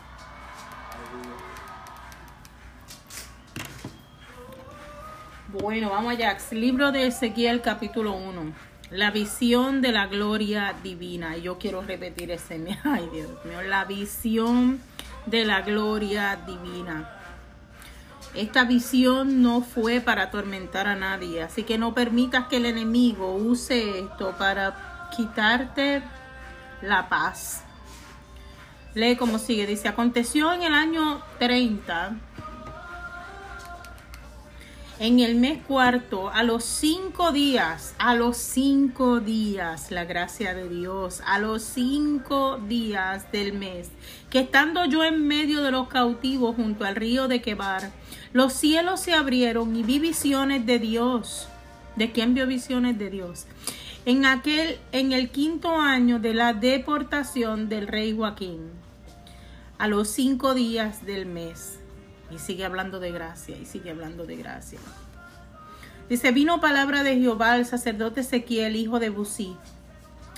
[5.53, 6.37] Bueno, vamos allá.
[6.51, 8.53] Libro de Ezequiel capítulo 1.
[8.91, 11.37] La visión de la gloria divina.
[11.37, 12.57] Yo quiero repetir ese.
[12.83, 13.63] Ay, Dios mío.
[13.63, 14.81] La visión
[15.27, 17.09] de la gloria divina.
[18.35, 23.37] Esta visión no fue para atormentar a nadie, así que no permitas que el enemigo
[23.37, 26.03] use esto para quitarte
[26.83, 27.63] la paz.
[28.95, 32.17] Lee como sigue, dice, aconteció en el año 30,
[35.01, 40.69] en el mes cuarto, a los cinco días, a los cinco días, la gracia de
[40.69, 43.91] Dios, a los cinco días del mes,
[44.29, 47.93] que estando yo en medio de los cautivos junto al río de Quebar,
[48.33, 51.49] los cielos se abrieron y vi visiones de Dios.
[51.95, 53.47] ¿De quién vio visiones de Dios?
[54.05, 58.78] En aquel, en el quinto año de la deportación del rey Joaquín,
[59.79, 61.79] a los cinco días del mes.
[62.31, 64.79] Y sigue hablando de gracia, y sigue hablando de gracia.
[66.09, 69.57] Dice, vino palabra de Jehová al sacerdote Ezequiel, hijo de Busí,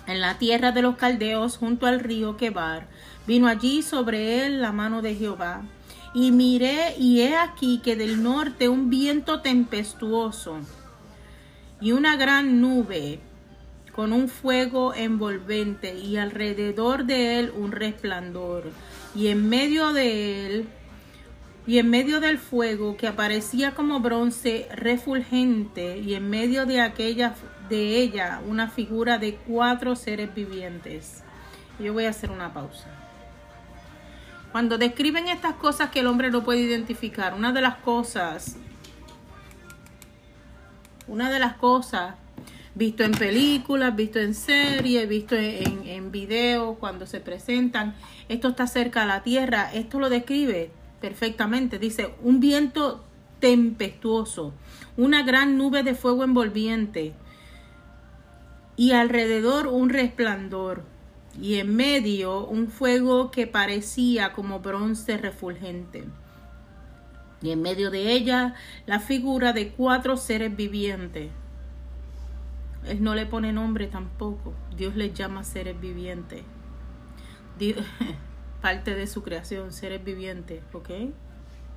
[0.06, 2.86] en la tierra de los caldeos, junto al río Quebar.
[3.26, 5.62] Vino allí sobre él la mano de Jehová.
[6.12, 10.58] Y miré, y he aquí que del norte un viento tempestuoso
[11.80, 13.20] y una gran nube
[13.92, 18.64] con un fuego envolvente y alrededor de él un resplandor
[19.14, 20.68] y en medio de él
[21.66, 27.34] y en medio del fuego que aparecía como bronce refulgente y en medio de aquella
[27.68, 31.22] de ella una figura de cuatro seres vivientes.
[31.78, 32.86] Yo voy a hacer una pausa.
[34.52, 38.56] Cuando describen estas cosas que el hombre no puede identificar, una de las cosas,
[41.06, 42.16] una de las cosas,
[42.74, 47.94] visto en películas, visto en series, visto en, en videos, cuando se presentan,
[48.28, 51.78] esto está cerca a la tierra, esto lo describe perfectamente.
[51.78, 53.04] Dice, un viento
[53.40, 54.52] tempestuoso,
[54.96, 57.14] una gran nube de fuego envolviente
[58.76, 60.84] y alrededor un resplandor
[61.40, 66.04] y en medio un fuego que parecía como bronce refulgente.
[67.42, 68.54] Y en medio de ella
[68.86, 71.30] la figura de cuatro seres vivientes.
[72.86, 74.54] Él no le pone nombre tampoco.
[74.76, 76.42] Dios les llama seres vivientes.
[77.58, 77.84] Dios,
[78.62, 80.90] parte de su creación, seres vivientes, ¿ok?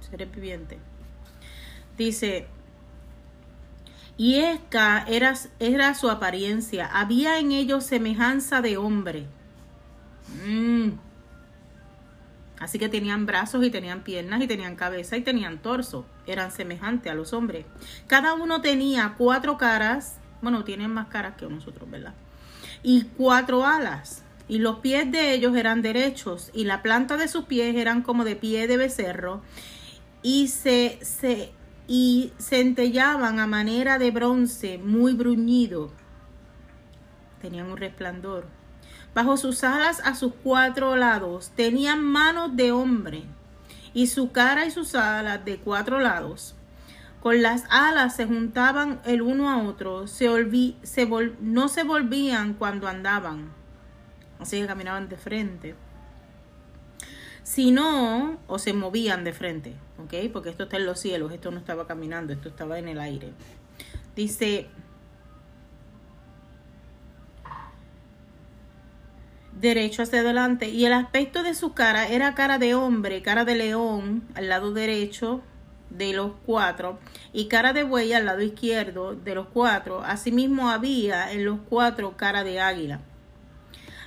[0.10, 0.80] Seres vivientes.
[1.98, 2.48] Dice,
[4.18, 6.86] y esta era, era su apariencia.
[6.86, 9.26] Había en ellos semejanza de hombre.
[10.46, 10.92] Mm.
[12.60, 16.06] Así que tenían brazos y tenían piernas y tenían cabeza y tenían torso.
[16.28, 17.66] Eran semejantes a los hombres.
[18.08, 20.18] Cada uno tenía cuatro caras.
[20.44, 22.14] Bueno, tienen más caras que nosotros, ¿verdad?
[22.84, 24.24] y cuatro alas.
[24.48, 28.26] Y los pies de ellos eran derechos, y la planta de sus pies eran como
[28.26, 29.42] de pie de becerro,
[30.22, 31.54] y se, se
[31.88, 35.92] y centellaban a manera de bronce muy bruñido.
[37.42, 38.46] Tenían un resplandor.
[39.16, 43.24] Bajo sus alas a sus cuatro lados tenían manos de hombre
[43.94, 46.56] y su cara y sus alas de cuatro lados.
[47.24, 50.28] Con las alas se juntaban el uno a otro, se,
[50.82, 51.08] se
[51.40, 53.50] no se volvían cuando andaban,
[54.40, 55.74] así que caminaban de frente,
[57.44, 60.34] sino o se movían de frente, ¿ok?
[60.34, 63.32] Porque esto está en los cielos, esto no estaba caminando, esto estaba en el aire.
[64.18, 64.68] Dice,
[69.62, 73.56] derecho hacia adelante y el aspecto de su cara era cara de hombre, cara de
[73.56, 75.42] león al lado derecho
[75.98, 77.00] de los cuatro
[77.32, 80.02] y cara de buey al lado izquierdo de los cuatro.
[80.04, 83.02] Asimismo había en los cuatro cara de águila.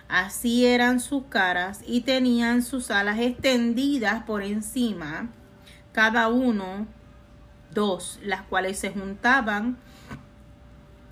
[0.08, 5.30] Así eran sus caras y tenían sus alas extendidas por encima,
[5.92, 6.86] cada uno
[7.72, 9.78] dos, las cuales se juntaban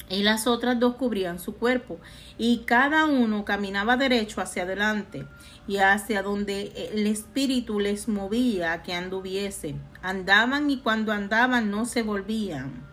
[0.08, 1.98] y las otras dos cubrían su cuerpo,
[2.36, 5.26] y cada uno caminaba derecho hacia adelante
[5.66, 9.76] y hacia donde el espíritu les movía que anduviese.
[10.02, 12.84] Andaban y cuando andaban no se volvían.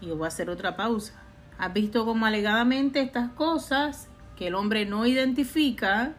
[0.00, 1.22] Yo voy a hacer otra pausa.
[1.58, 6.14] ¿Has visto cómo alegadamente estas cosas que el hombre no identifica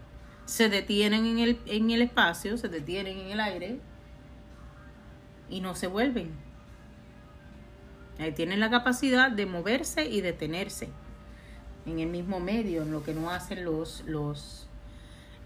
[0.45, 3.79] se detienen en el, en el espacio, se detienen en el aire
[5.49, 6.42] y no se vuelven?
[8.31, 10.89] Tienen la capacidad de moverse y detenerse
[11.85, 14.67] en el mismo medio, en lo que no hacen los, los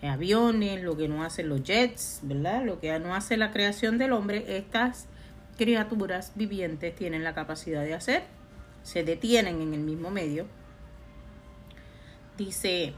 [0.01, 2.63] aviones, lo que no hacen los jets, ¿verdad?
[2.63, 5.07] Lo que no hace la creación del hombre, estas
[5.57, 8.23] criaturas vivientes tienen la capacidad de hacer,
[8.83, 10.45] se detienen en el mismo medio.
[12.37, 12.93] Dice,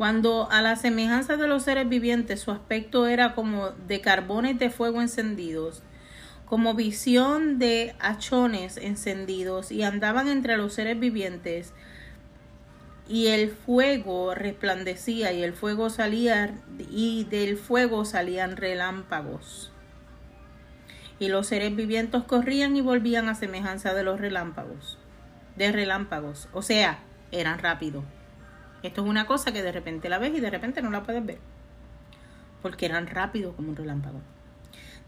[0.00, 4.70] Cuando a la semejanza de los seres vivientes su aspecto era como de carbones de
[4.70, 5.82] fuego encendidos,
[6.46, 11.74] como visión de hachones encendidos, y andaban entre los seres vivientes,
[13.10, 16.54] y el fuego resplandecía, y el fuego salía,
[16.90, 19.70] y del fuego salían relámpagos.
[21.18, 24.96] Y los seres vivientes corrían y volvían a semejanza de los relámpagos,
[25.56, 27.00] de relámpagos, o sea,
[27.32, 28.04] eran rápidos.
[28.82, 31.24] Esto es una cosa que de repente la ves y de repente no la puedes
[31.24, 31.38] ver.
[32.62, 34.20] Porque eran rápidos como un relámpago.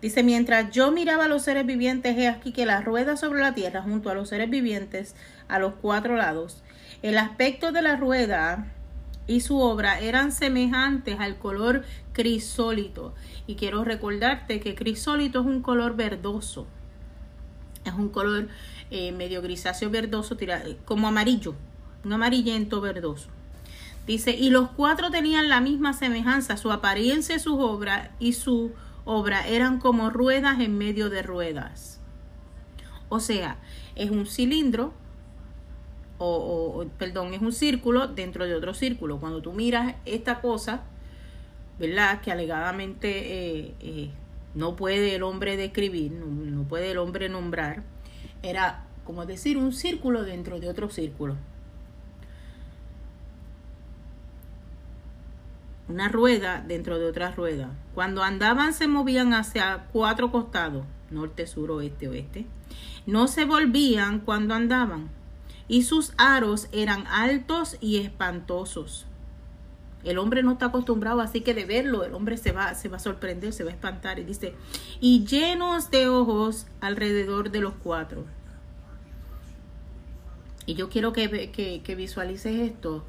[0.00, 3.54] Dice, mientras yo miraba a los seres vivientes, he aquí que la rueda sobre la
[3.54, 5.14] tierra junto a los seres vivientes
[5.46, 6.64] a los cuatro lados.
[7.02, 8.66] El aspecto de la rueda
[9.26, 13.14] y su obra eran semejantes al color crisólito.
[13.46, 16.66] Y quiero recordarte que crisólito es un color verdoso.
[17.84, 18.48] Es un color
[18.90, 20.36] eh, medio grisáceo verdoso,
[20.84, 21.54] como amarillo,
[22.04, 23.28] un amarillento verdoso.
[24.06, 28.72] Dice, y los cuatro tenían la misma semejanza, su apariencia, su obra y su
[29.04, 32.00] obra eran como ruedas en medio de ruedas.
[33.08, 33.58] O sea,
[33.94, 34.92] es un cilindro,
[36.18, 39.18] o, perdón, es un círculo dentro de otro círculo.
[39.18, 40.82] Cuando tú miras esta cosa,
[41.78, 42.20] ¿verdad?
[42.20, 44.10] Que alegadamente eh, eh,
[44.54, 47.82] no puede el hombre describir, no puede el hombre nombrar,
[48.42, 51.36] era como decir un círculo dentro de otro círculo.
[55.92, 57.70] Una rueda dentro de otra rueda.
[57.94, 62.46] Cuando andaban se movían hacia cuatro costados, norte, sur, oeste, oeste.
[63.06, 65.10] No se volvían cuando andaban.
[65.68, 69.06] Y sus aros eran altos y espantosos.
[70.02, 72.96] El hombre no está acostumbrado, así que de verlo, el hombre se va, se va
[72.96, 74.18] a sorprender, se va a espantar.
[74.18, 74.54] Y dice,
[75.00, 78.24] y llenos de ojos alrededor de los cuatro.
[80.64, 83.04] Y yo quiero que, que, que visualices esto.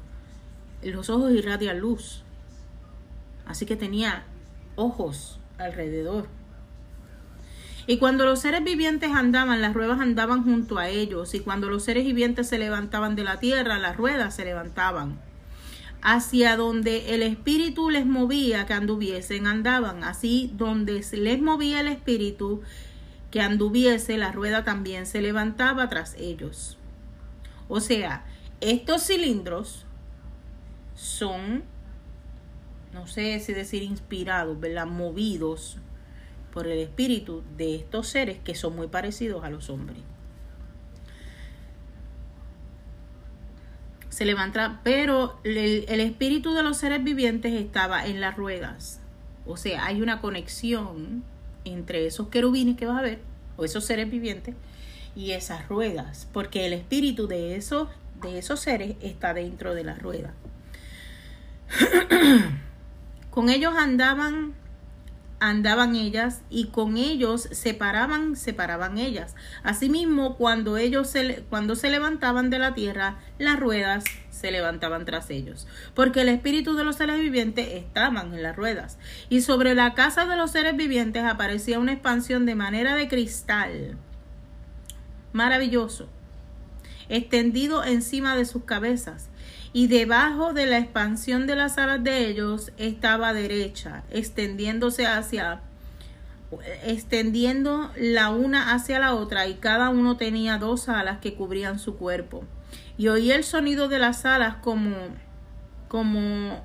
[0.82, 2.24] Los ojos irradian luz.
[3.46, 4.24] Así que tenía
[4.76, 6.26] ojos alrededor.
[7.86, 11.34] Y cuando los seres vivientes andaban, las ruedas andaban junto a ellos.
[11.34, 15.18] Y cuando los seres vivientes se levantaban de la tierra, las ruedas se levantaban.
[16.00, 20.02] Hacia donde el espíritu les movía que anduviesen, andaban.
[20.02, 22.62] Así donde les movía el espíritu
[23.30, 26.78] que anduviese, la rueda también se levantaba tras ellos.
[27.68, 28.24] O sea,
[28.60, 29.84] estos cilindros
[30.94, 31.64] son
[32.94, 34.86] no sé si decir inspirados, ¿verdad?
[34.86, 35.78] Movidos
[36.52, 39.98] por el espíritu de estos seres que son muy parecidos a los hombres.
[44.10, 49.00] Se levanta, pero el, el espíritu de los seres vivientes estaba en las ruedas.
[49.44, 51.24] O sea, hay una conexión
[51.64, 53.18] entre esos querubines que vas a ver,
[53.56, 54.54] o esos seres vivientes,
[55.16, 57.88] y esas ruedas, porque el espíritu de esos,
[58.22, 60.32] de esos seres está dentro de la rueda.
[63.34, 64.54] con ellos andaban
[65.40, 69.34] andaban ellas y con ellos se paraban, se paraban ellas.
[69.64, 75.30] Asimismo, cuando ellos se, cuando se levantaban de la tierra, las ruedas se levantaban tras
[75.30, 78.98] ellos, porque el espíritu de los seres vivientes estaban en las ruedas.
[79.28, 83.96] Y sobre la casa de los seres vivientes aparecía una expansión de manera de cristal.
[85.32, 86.08] Maravilloso.
[87.08, 89.28] Extendido encima de sus cabezas
[89.74, 95.62] y debajo de la expansión de las alas de ellos estaba derecha, extendiéndose hacia
[96.84, 101.96] extendiendo la una hacia la otra y cada uno tenía dos alas que cubrían su
[101.96, 102.44] cuerpo.
[102.96, 104.94] Y oí el sonido de las alas como
[105.88, 106.62] como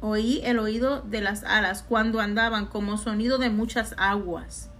[0.00, 4.70] oí el oído de las alas cuando andaban como sonido de muchas aguas,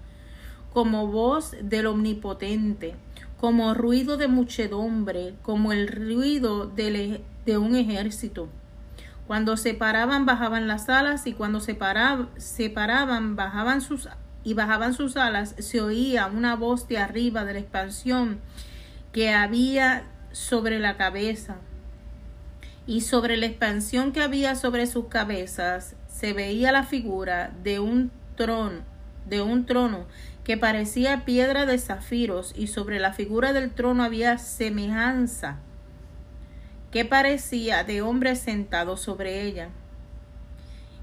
[0.73, 2.97] como voz del omnipotente
[3.43, 7.25] como ruido de muchedumbre, como el ruido de,
[7.59, 8.49] un ejército.
[9.27, 14.09] Cuando se paraban, bajaban las alas, y cuando se, paraban, bajaban sus
[14.45, 18.39] y bajaban sus alas, se oía una voz de arriba de la expansión
[19.11, 21.57] que había sobre la cabeza.
[22.87, 28.13] Y sobre la expansión que había sobre sus cabezas se veía la figura de un
[28.37, 28.83] trono,
[29.27, 30.07] de un trono
[30.45, 35.59] que parecía piedra de zafiros, y sobre la figura del trono había semejanza
[36.93, 39.71] que parecía de hombre sentado sobre ella.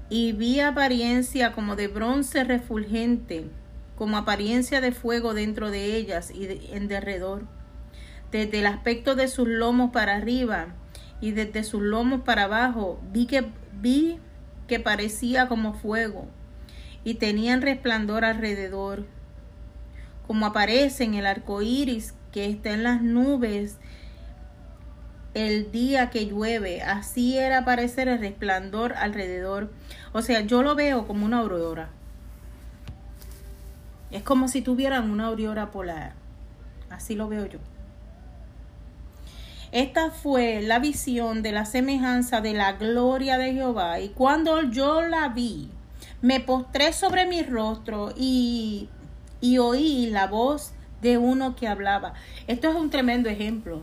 [0.08, 3.50] Y vi apariencia como de bronce refulgente,
[3.96, 7.42] como apariencia de fuego dentro de ellas y en derredor.
[8.30, 10.68] Desde el aspecto de sus lomos para arriba
[11.20, 14.18] y desde sus lomos para abajo, vi que vi
[14.68, 16.28] que parecía como fuego
[17.02, 19.06] y tenían resplandor alrededor
[20.30, 23.78] como aparece en el arco iris que está en las nubes
[25.34, 29.72] el día que llueve, así era aparecer el resplandor alrededor.
[30.12, 31.88] O sea, yo lo veo como una aurora.
[34.12, 36.12] Es como si tuvieran una aurora polar.
[36.90, 37.58] Así lo veo yo.
[39.72, 43.98] Esta fue la visión de la semejanza de la gloria de Jehová.
[43.98, 45.70] Y cuando yo la vi,
[46.22, 48.88] me postré sobre mi rostro y
[49.40, 50.72] y oí la voz
[51.02, 52.14] de uno que hablaba.
[52.46, 53.82] Esto es un tremendo ejemplo.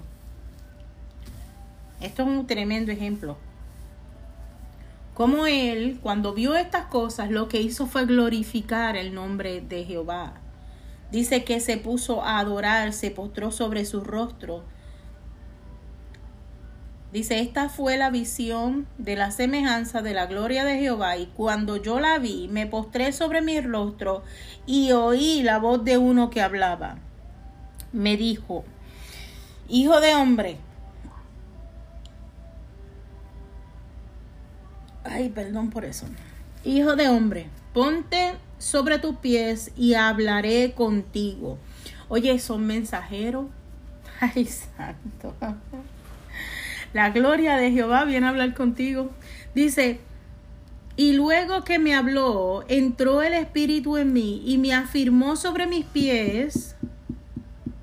[1.99, 3.38] Esto es un tremendo ejemplo.
[5.14, 10.34] Como él, cuando vio estas cosas, lo que hizo fue glorificar el nombre de Jehová.
[11.12, 14.64] Dice que se puso a adorar, se postró sobre su rostro
[17.14, 21.78] Dice, esta fue la visión de la semejanza de la gloria de Jehová y cuando
[21.78, 24.24] yo la vi, me postré sobre mi rostro
[24.66, 26.97] y oí la voz de uno que hablaba.
[27.93, 28.66] Me dijo,
[29.70, 30.58] Hijo de hombre,
[35.03, 36.05] ay, perdón por eso.
[36.64, 41.58] Hijo de hombre, ponte sobre tus pies y hablaré contigo.
[42.10, 43.47] Oye, son mensajeros.
[44.20, 45.36] Ay, santo.
[46.97, 49.11] La gloria de Jehová viene a hablar contigo.
[49.53, 49.99] Dice,
[50.95, 55.85] y luego que me habló, entró el Espíritu en mí y me afirmó sobre mis
[55.85, 56.75] pies.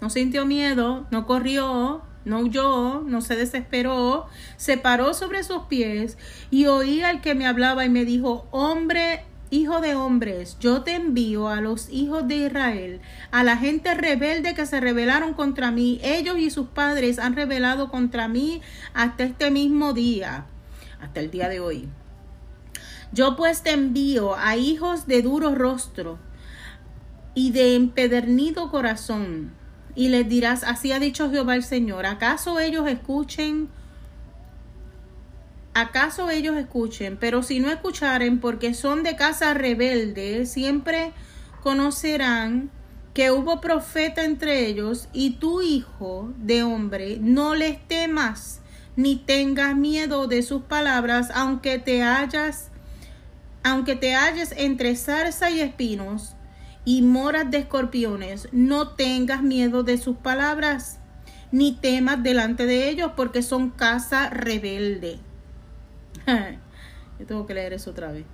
[0.01, 6.19] No sintió miedo, no corrió, no huyó, no se desesperó, se paró sobre sus pies
[6.51, 10.95] y oí al que me hablaba y me dijo, hombre Hijo de hombres, yo te
[10.95, 16.01] envío a los hijos de Israel, a la gente rebelde que se rebelaron contra mí.
[16.03, 18.63] Ellos y sus padres han rebelado contra mí
[18.95, 20.47] hasta este mismo día,
[21.01, 21.89] hasta el día de hoy.
[23.13, 26.19] Yo pues te envío a hijos de duro rostro
[27.35, 29.53] y de empedernido corazón,
[29.95, 33.69] y les dirás, así ha dicho Jehová el Señor, ¿acaso ellos escuchen?
[35.75, 41.13] Acaso ellos escuchen, pero si no escucharen porque son de casa rebelde, siempre
[41.63, 42.71] conocerán
[43.13, 48.61] que hubo profeta entre ellos y tu hijo de hombre, no les temas
[48.97, 52.71] ni tengas miedo de sus palabras, aunque te hayas
[53.65, 56.35] aunque te halles entre zarza y espinos
[56.85, 60.99] y moras de escorpiones, no tengas miedo de sus palabras,
[61.51, 65.19] ni temas delante de ellos, porque son casa rebelde.
[67.19, 68.25] Yo tengo que leer eso otra vez.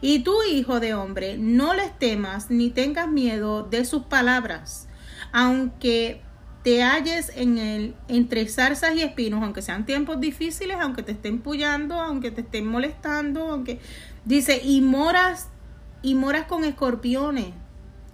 [0.00, 4.88] Y tú, hijo de hombre, no les temas ni tengas miedo de sus palabras,
[5.32, 6.22] aunque
[6.62, 11.40] te halles en el entre zarzas y espinos, aunque sean tiempos difíciles, aunque te estén
[11.40, 13.78] pullando, aunque te estén molestando, aunque
[14.24, 15.48] dice, y moras
[16.02, 17.52] y moras con escorpiones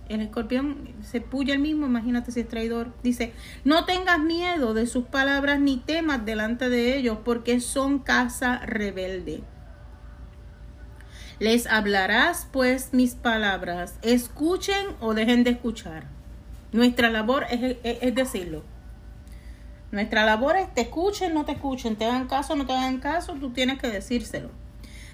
[0.09, 2.93] el escorpión se puya el mismo, imagínate si es traidor.
[3.03, 3.33] Dice,
[3.65, 9.43] no tengas miedo de sus palabras ni temas delante de ellos, porque son casa rebelde.
[11.39, 16.07] Les hablarás pues mis palabras, escuchen o dejen de escuchar.
[16.73, 18.65] Nuestra labor es, decirlo.
[19.93, 23.35] Nuestra labor es te escuchen, no te escuchen, te hagan caso, no te hagan caso,
[23.35, 24.51] tú tienes que decírselo.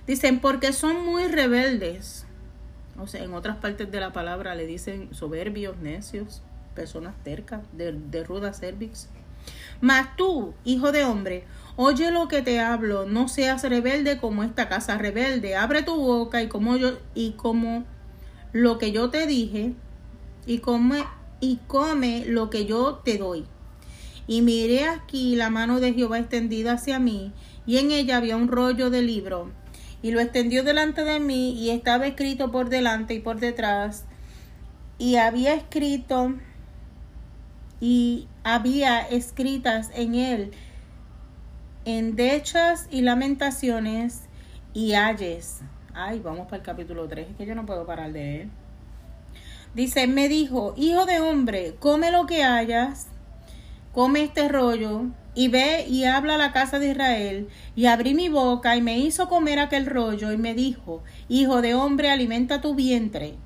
[0.07, 2.27] Dicen, porque son muy rebeldes
[2.99, 6.43] o sea, en otras partes de la palabra le dicen soberbios, necios,
[6.75, 9.09] personas tercas, de, ruda cervix.
[9.81, 11.45] Mas tú, hijo de hombre,
[11.77, 15.57] oye lo que te hablo, no seas rebelde como esta casa rebelde.
[15.57, 17.85] Abre tu boca y como yo y como
[18.53, 19.75] lo que yo te dije
[20.47, 21.05] y come
[21.41, 23.47] y come lo que yo te doy.
[24.29, 27.33] Y miré aquí la mano de Jehová extendida hacia mí,
[27.67, 29.51] y en ella había un rollo de libro
[30.03, 34.05] y lo extendió delante de mí y estaba escrito por delante y por detrás
[34.99, 36.35] y había escrito
[37.81, 40.53] y había escritas en él
[41.85, 44.23] endechas y lamentaciones
[44.73, 45.61] y ayes.
[45.95, 48.51] Ay, vamos para el capítulo 3, es que yo no puedo parar de él.
[49.75, 53.09] Dice, me dijo, hijo de hombre, come lo que hayas,
[53.93, 57.49] come este rollo y ve y habla a la casa de Israel.
[57.75, 61.75] Y abrí mi boca y me hizo comer aquel rollo y me dijo, Hijo de
[61.75, 63.37] hombre, alimenta tu vientre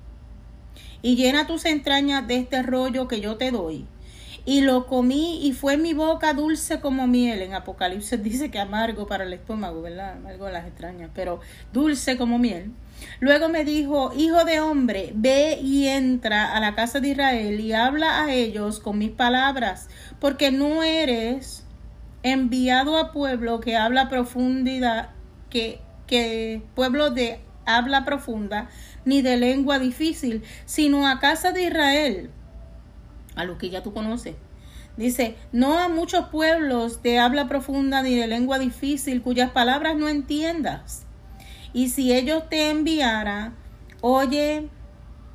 [1.02, 3.86] y llena tus entrañas de este rollo que yo te doy.
[4.44, 7.42] Y lo comí y fue mi boca dulce como miel.
[7.42, 10.14] En Apocalipsis dice que amargo para el estómago, ¿verdad?
[10.14, 11.40] Amargo las extrañas, pero
[11.72, 12.72] dulce como miel.
[13.20, 17.72] Luego me dijo, Hijo de hombre, ve y entra a la casa de Israel y
[17.72, 21.65] habla a ellos con mis palabras, porque no eres
[22.32, 25.10] enviado a pueblo que habla profundidad,
[25.48, 28.68] que, que pueblo de habla profunda,
[29.04, 32.30] ni de lengua difícil, sino a casa de Israel,
[33.36, 34.34] a lo que ya tú conoces.
[34.96, 40.08] Dice, no a muchos pueblos de habla profunda ni de lengua difícil, cuyas palabras no
[40.08, 41.06] entiendas.
[41.72, 43.54] Y si ellos te enviaran,
[44.00, 44.68] oye,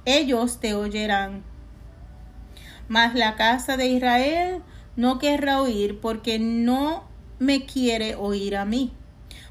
[0.06, 1.44] ellos te oyerán.
[2.88, 4.62] Mas la casa de Israel
[4.96, 7.04] no querrá oír porque no
[7.40, 8.92] me quiere oír a mí.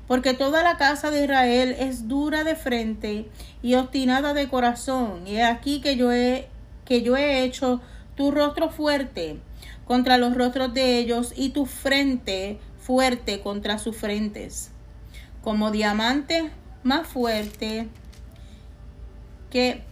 [0.06, 3.28] Porque toda la casa de Israel es dura de frente
[3.62, 5.26] y obstinada de corazón.
[5.26, 6.48] Y aquí que yo he,
[6.84, 7.80] que yo he hecho
[8.16, 9.38] tu rostro fuerte
[9.84, 14.70] contra los rostros de ellos y tu frente fuerte contra sus frentes.
[15.42, 16.50] Como diamante
[16.82, 17.88] más fuerte
[19.50, 19.82] que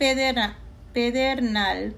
[0.92, 1.94] pedernal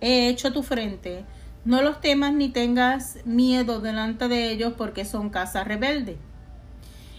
[0.00, 1.24] he hecho tu frente
[1.66, 6.16] no los temas ni tengas miedo delante de ellos porque son casa rebelde.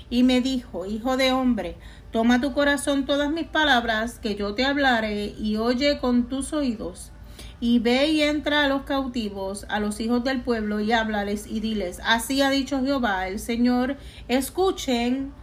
[0.10, 1.76] Y me dijo, Hijo de hombre,
[2.12, 7.12] toma tu corazón todas mis palabras que yo te hablaré y oye con tus oídos.
[7.60, 11.60] Y ve y entra a los cautivos, a los hijos del pueblo, y háblales y
[11.60, 13.98] diles, así ha dicho Jehová el Señor,
[14.30, 15.34] escuchen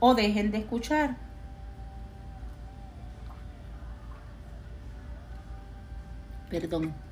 [0.00, 1.18] o dejen de escuchar.
[6.48, 7.09] Perdón.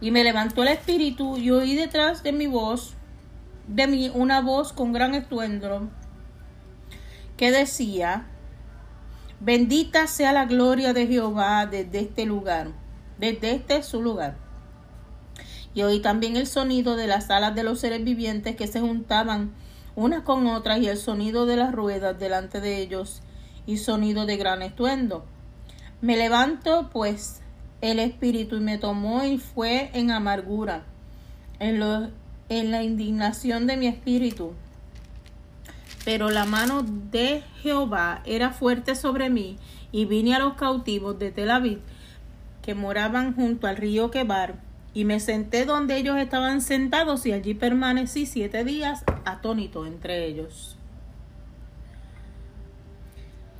[0.00, 2.94] Y me levantó el espíritu y oí detrás de mi voz,
[3.66, 5.88] de mí, una voz con gran estruendo
[7.36, 8.26] que decía,
[9.40, 12.72] bendita sea la gloria de Jehová desde este lugar,
[13.18, 14.36] desde este su lugar.
[15.72, 19.52] Y oí también el sonido de las alas de los seres vivientes que se juntaban
[19.94, 23.22] unas con otras y el sonido de las ruedas delante de ellos
[23.66, 25.24] y sonido de gran estruendo.
[26.00, 27.40] Me levanto pues
[27.80, 30.84] el espíritu y me tomó y fue en amargura,
[31.58, 32.10] en, lo,
[32.48, 34.52] en la indignación de mi espíritu.
[36.04, 39.58] Pero la mano de Jehová era fuerte sobre mí
[39.92, 41.80] y vine a los cautivos de Tel Aviv
[42.62, 44.56] que moraban junto al río Quebar
[44.94, 50.77] y me senté donde ellos estaban sentados y allí permanecí siete días atónito entre ellos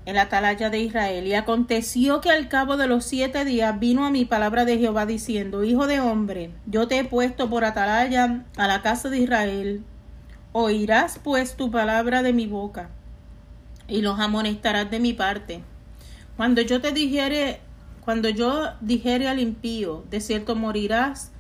[0.09, 1.27] en la atalaya de Israel.
[1.27, 5.05] Y aconteció que al cabo de los siete días vino a mi palabra de Jehová
[5.05, 9.85] diciendo, Hijo de hombre, yo te he puesto por atalaya a la casa de Israel.
[10.53, 12.89] Oirás pues tu palabra de mi boca
[13.87, 15.61] y los amonestarás de mi parte.
[16.39, 17.61] Cuando yo te dijere,
[18.03, 21.33] cuando yo dijere al impío, de cierto morirás,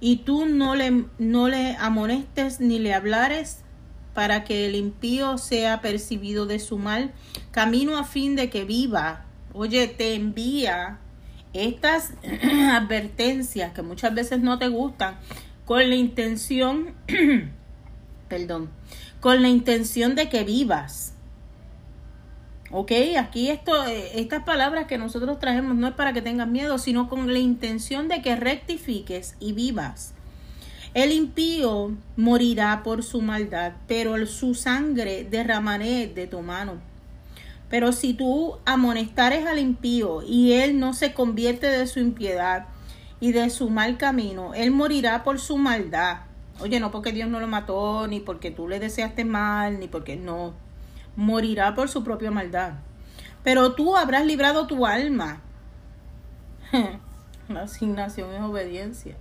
[0.00, 3.62] y tú no le, no le amonestes ni le hablares,
[4.18, 7.12] para que el impío sea percibido de su mal,
[7.52, 9.26] camino a fin de que viva.
[9.52, 10.98] Oye, te envía
[11.52, 12.14] estas
[12.72, 15.18] advertencias que muchas veces no te gustan
[15.64, 16.96] con la intención,
[18.28, 18.70] perdón,
[19.20, 21.14] con la intención de que vivas.
[22.72, 22.90] Ok,
[23.20, 27.08] aquí esto, eh, estas palabras que nosotros traemos no es para que tengas miedo, sino
[27.08, 30.12] con la intención de que rectifiques y vivas.
[30.94, 36.74] El impío morirá por su maldad, pero su sangre derramaré de tu mano.
[37.68, 42.66] Pero si tú amonestares al impío y él no se convierte de su impiedad
[43.20, 46.20] y de su mal camino, él morirá por su maldad.
[46.60, 50.16] Oye, no porque Dios no lo mató, ni porque tú le deseaste mal, ni porque
[50.16, 50.54] no
[51.14, 52.74] morirá por su propia maldad.
[53.44, 55.42] Pero tú habrás librado tu alma.
[57.48, 59.16] La asignación es obediencia.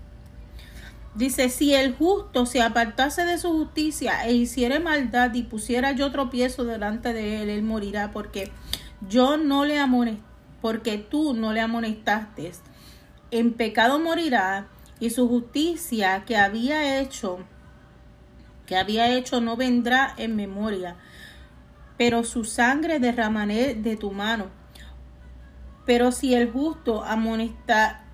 [1.17, 6.11] Dice, si el justo se apartase de su justicia e hiciere maldad y pusiera yo
[6.11, 8.51] tropiezo delante de él, él morirá porque
[9.09, 10.21] yo no le amonesté,
[10.61, 12.51] porque tú no le amonestaste.
[13.31, 14.67] En pecado morirá
[14.99, 17.39] y su justicia que había hecho,
[18.65, 20.95] que había hecho no vendrá en memoria
[21.97, 24.45] pero su sangre derramaré de tu mano.
[25.85, 28.05] Pero si el justo amonesta,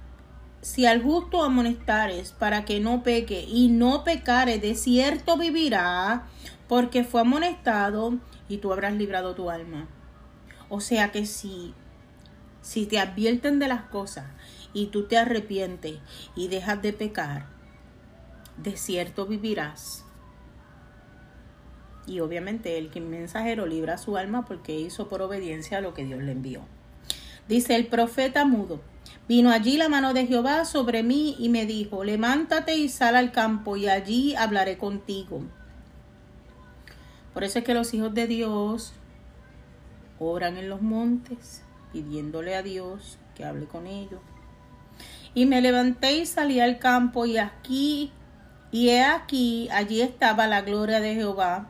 [0.63, 6.23] si al justo amonestares para que no peque y no pecare, de cierto vivirá,
[6.67, 8.17] porque fue amonestado
[8.49, 9.87] y tú habrás librado tu alma.
[10.69, 11.75] O sea que si,
[12.61, 14.25] si te advierten de las cosas
[14.73, 15.99] y tú te arrepientes
[16.35, 17.45] y dejas de pecar,
[18.57, 20.05] de cierto vivirás
[22.05, 26.21] y obviamente el mensajero libra su alma porque hizo por obediencia a lo que Dios
[26.21, 26.61] le envió.
[27.47, 28.81] Dice el profeta mudo.
[29.27, 33.31] Vino allí la mano de Jehová sobre mí y me dijo, levántate y sal al
[33.31, 35.41] campo y allí hablaré contigo.
[37.33, 38.93] Por eso es que los hijos de Dios
[40.19, 44.19] oran en los montes pidiéndole a Dios que hable con ellos.
[45.33, 48.11] Y me levanté y salí al campo y aquí,
[48.71, 51.69] y he aquí, allí estaba la gloria de Jehová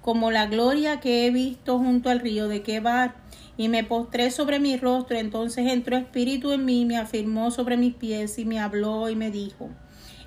[0.00, 3.14] como la gloria que he visto junto al río de Quebar,
[3.60, 5.18] y me postré sobre mi rostro.
[5.18, 9.30] Entonces entró espíritu en mí, me afirmó sobre mis pies y me habló y me
[9.30, 9.68] dijo,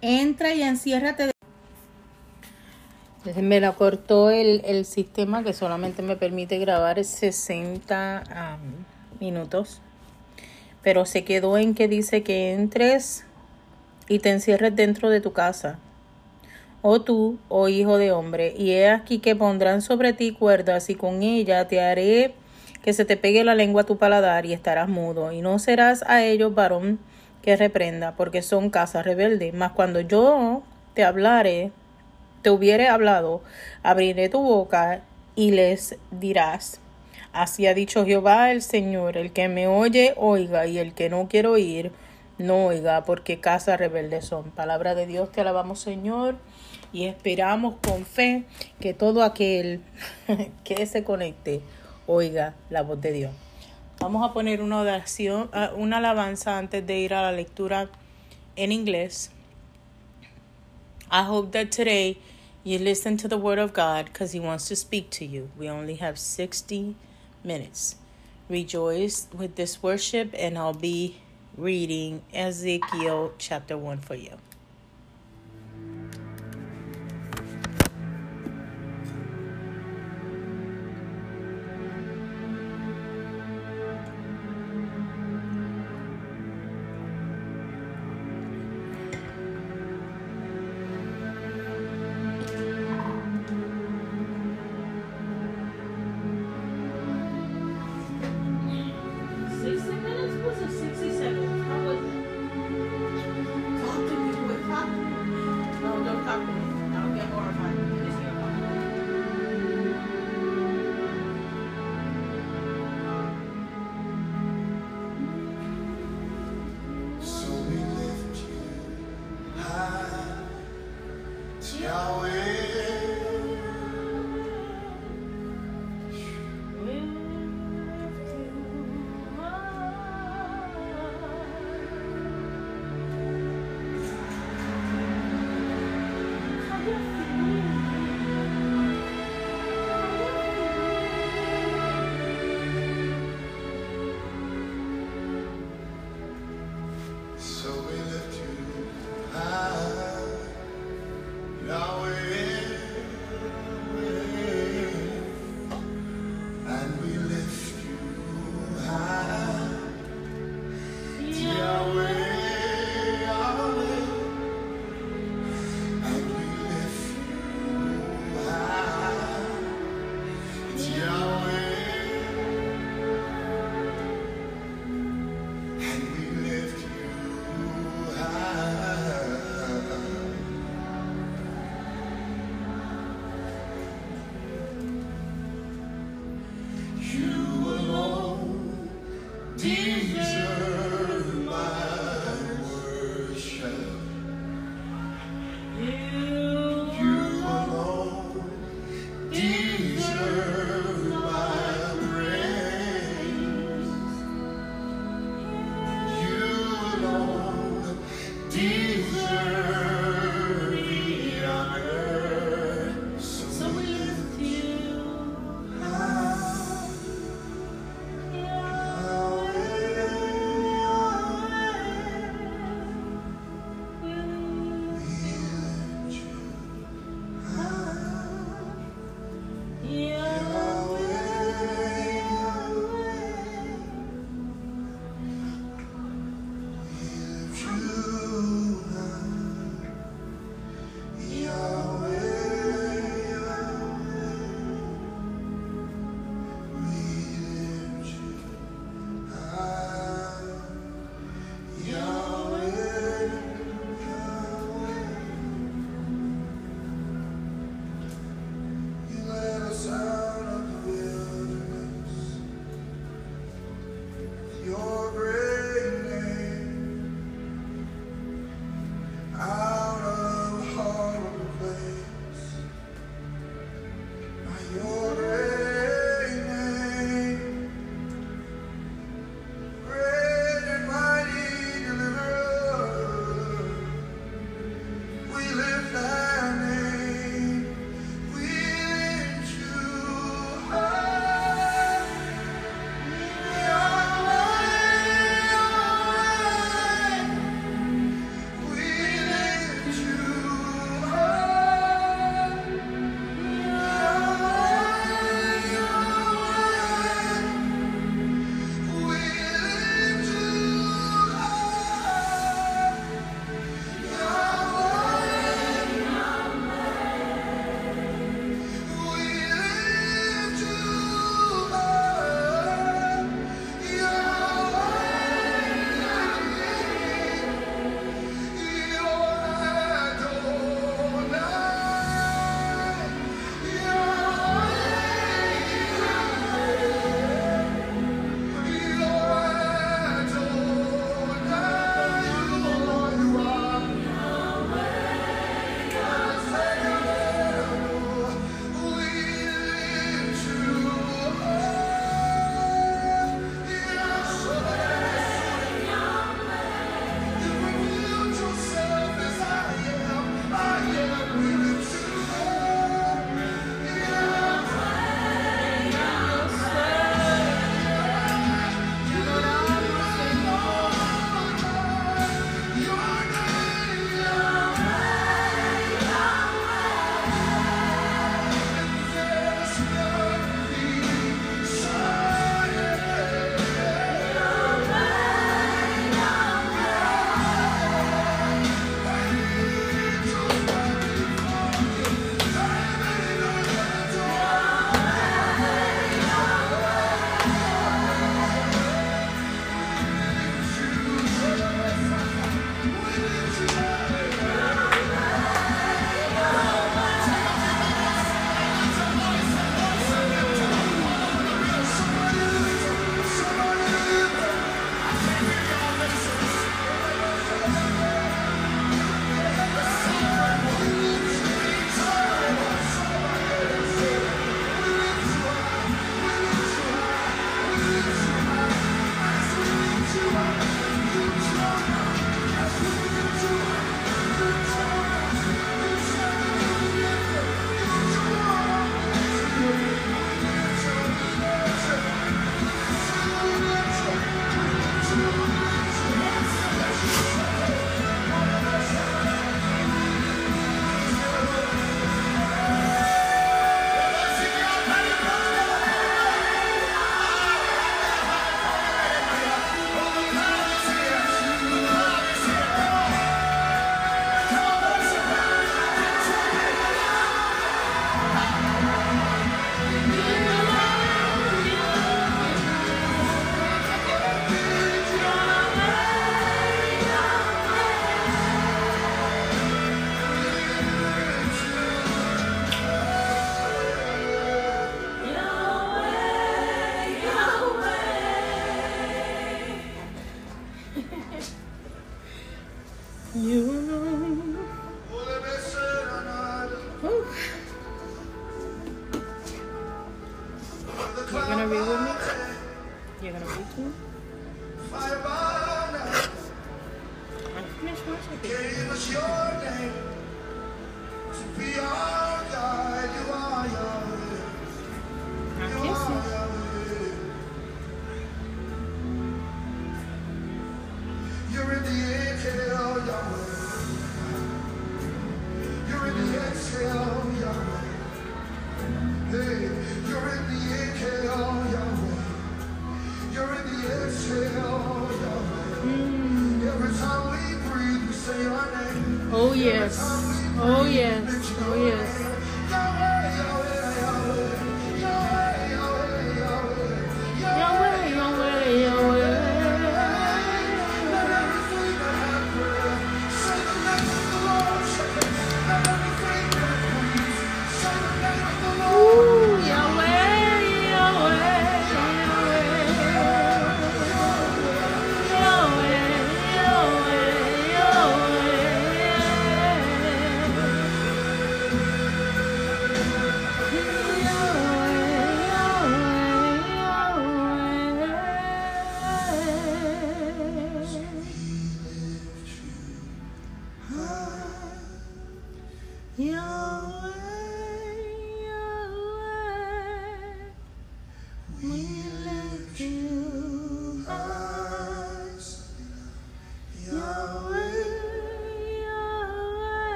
[0.00, 1.30] entra y enciérrate.
[3.36, 8.58] Me la cortó el, el sistema que solamente me permite grabar 60
[9.20, 9.82] minutos,
[10.82, 13.26] pero se quedó en que dice que entres
[14.08, 15.78] y te encierres dentro de tu casa
[16.80, 20.94] oh tú, oh hijo de hombre, y he aquí que pondrán sobre ti cuerdas, y
[20.94, 22.34] con ella te haré
[22.82, 26.02] que se te pegue la lengua a tu paladar, y estarás mudo, y no serás
[26.06, 26.98] a ellos varón
[27.42, 29.52] que reprenda, porque son casa rebelde.
[29.52, 30.62] Mas cuando yo
[30.94, 31.72] te hablare,
[32.42, 33.42] te hubiere hablado,
[33.82, 35.02] abriré tu boca
[35.34, 36.80] y les dirás.
[37.32, 41.28] Así ha dicho Jehová el Señor, el que me oye, oiga, y el que no
[41.28, 41.92] quiere oír,
[42.38, 44.50] no oiga, porque casa rebelde son.
[44.50, 46.36] Palabra de Dios, te alabamos, Señor
[46.92, 48.44] y esperamos con fe
[48.80, 49.82] que todo aquel
[50.64, 51.60] que se conecte
[52.08, 53.32] oiga la voz de Dios.
[54.00, 57.88] Vamos a poner una oración, ah, una alabanza antes de ir a la lectura
[58.56, 59.30] en inglés.
[61.10, 62.18] I hope that today
[62.64, 65.50] you listen to the word of God because he wants to speak to you.
[65.58, 66.96] We only have 60
[67.44, 67.96] minutes.
[68.48, 71.16] Rejoice with this worship and I'll be
[71.56, 74.38] reading Ezekiel chapter 1 for you.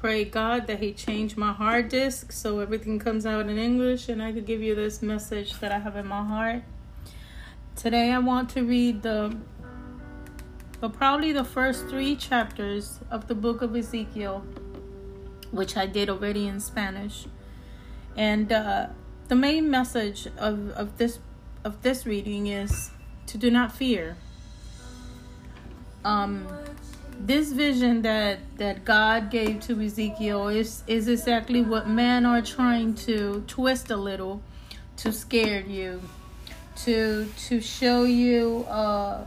[0.00, 4.22] Pray God that He change my hard disk so everything comes out in English and
[4.22, 6.62] I could give you this message that I have in my heart.
[7.74, 9.36] Today I want to read the
[10.80, 14.44] but probably the first three chapters of the book of Ezekiel,
[15.50, 17.26] which I did already in Spanish.
[18.16, 18.86] And uh,
[19.26, 21.18] the main message of, of this
[21.64, 22.90] of this reading is
[23.26, 24.16] to do not fear.
[26.04, 26.46] Um,
[27.18, 32.94] this vision that that God gave to Ezekiel is is exactly what men are trying
[33.06, 34.40] to twist a little
[34.98, 36.00] to scare you,
[36.84, 39.24] to to show you uh,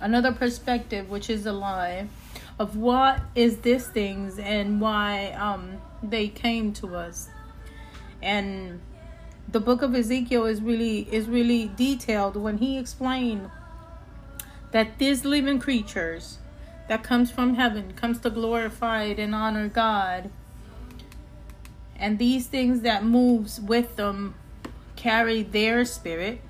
[0.00, 2.08] another perspective, which is a lie,
[2.58, 7.28] of what is this things and why um, they came to us,
[8.20, 8.80] and
[9.50, 13.50] the book of Ezekiel is really is really detailed when he explained
[14.72, 16.38] that these living creatures
[16.88, 20.30] that comes from heaven comes to glorify and honor God.
[21.96, 24.34] And these things that moves with them
[24.96, 26.40] carry their spirit,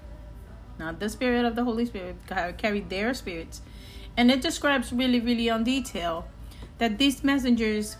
[0.78, 2.16] not the spirit of the Holy Spirit,
[2.56, 3.62] carry their spirits.
[4.16, 6.28] And it describes really, really on detail
[6.78, 7.96] that these messengers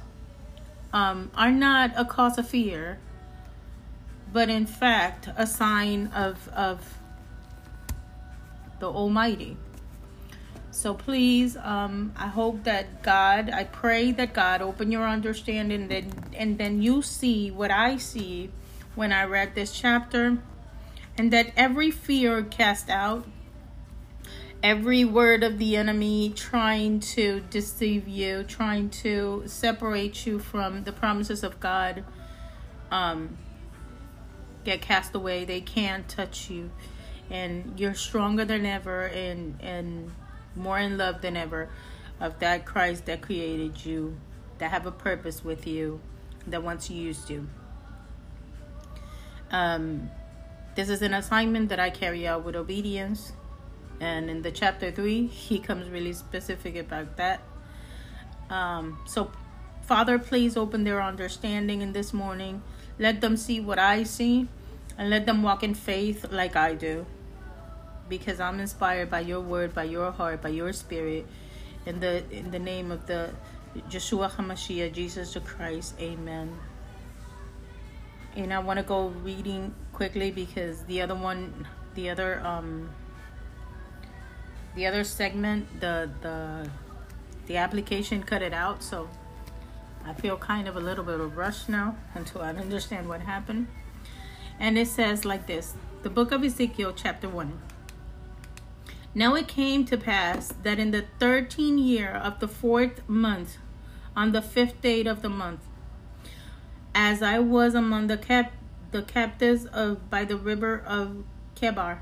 [0.92, 2.98] um, are not a cause of fear,
[4.32, 6.98] but in fact a sign of of
[8.78, 9.56] the Almighty.
[10.78, 16.04] So please, um, I hope that God, I pray that God open your understanding, that
[16.34, 18.50] and then you see what I see
[18.94, 20.38] when I read this chapter,
[21.16, 23.26] and that every fear cast out,
[24.62, 30.92] every word of the enemy trying to deceive you, trying to separate you from the
[30.92, 32.04] promises of God,
[32.92, 33.36] um,
[34.62, 35.44] get cast away.
[35.44, 36.70] They can't touch you,
[37.30, 40.12] and you're stronger than ever, and and
[40.54, 41.68] more in love than ever
[42.20, 44.16] of that Christ that created you,
[44.58, 46.00] that have a purpose with you,
[46.46, 47.48] that wants to use you.
[49.50, 50.10] Um,
[50.74, 53.32] this is an assignment that I carry out with obedience.
[54.00, 57.40] And in the chapter three, he comes really specific about that.
[58.50, 59.30] Um, so,
[59.82, 62.62] Father, please open their understanding in this morning.
[62.98, 64.48] Let them see what I see,
[64.96, 67.06] and let them walk in faith like I do
[68.08, 71.26] because I'm inspired by your word, by your heart, by your spirit.
[71.86, 73.30] In the in the name of the
[73.90, 76.58] Yeshua HaMashiach, Jesus the Christ, Amen.
[78.36, 82.90] And I want to go reading quickly because the other one, the other um,
[84.74, 86.70] the other segment, the the
[87.46, 89.08] the application cut it out, so
[90.04, 93.68] I feel kind of a little bit of rush now until I understand what happened.
[94.60, 97.67] And it says like this The book of Ezekiel, chapter 1.
[99.14, 103.58] Now it came to pass that in the thirteenth year of the fourth month,
[104.14, 105.60] on the fifth day of the month,
[106.94, 108.52] as I was among the cap
[108.90, 111.24] the captives of by the river of
[111.54, 111.98] Kebar,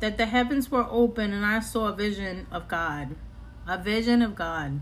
[0.00, 3.16] that the heavens were open and I saw a vision of God.
[3.66, 4.80] A vision of God.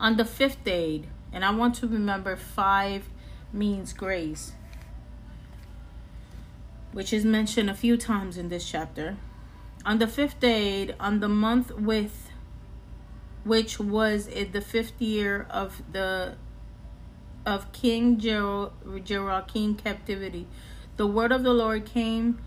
[0.00, 3.08] On the fifth day, and I want to remember five
[3.52, 4.52] means grace,
[6.92, 9.16] which is mentioned a few times in this chapter.
[9.86, 12.30] On the fifth day, on the month with
[13.44, 16.36] which was in the fifth year of the
[17.44, 20.46] of King Jehoiakim captivity,
[20.96, 22.38] the word of the Lord came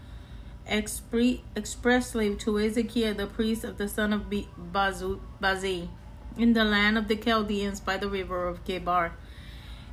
[0.68, 5.90] expre- expressly to Ezekiel the priest of the son of Bazi
[6.38, 9.12] in the land of the Chaldeans by the river of Kebar.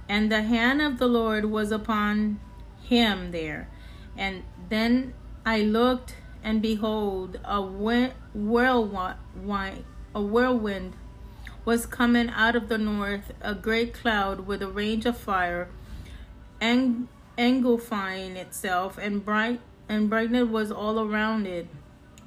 [0.08, 2.40] And the hand of the Lord was upon
[2.82, 3.68] him there.
[4.16, 5.14] And then
[5.46, 8.12] I looked, and behold, a whirlwind,
[10.14, 10.92] a whirlwind
[11.64, 15.68] was coming out of the north, a great cloud with a range of fire,
[16.60, 17.08] and
[17.38, 21.66] engulfing itself, and bright and brightness was all around it,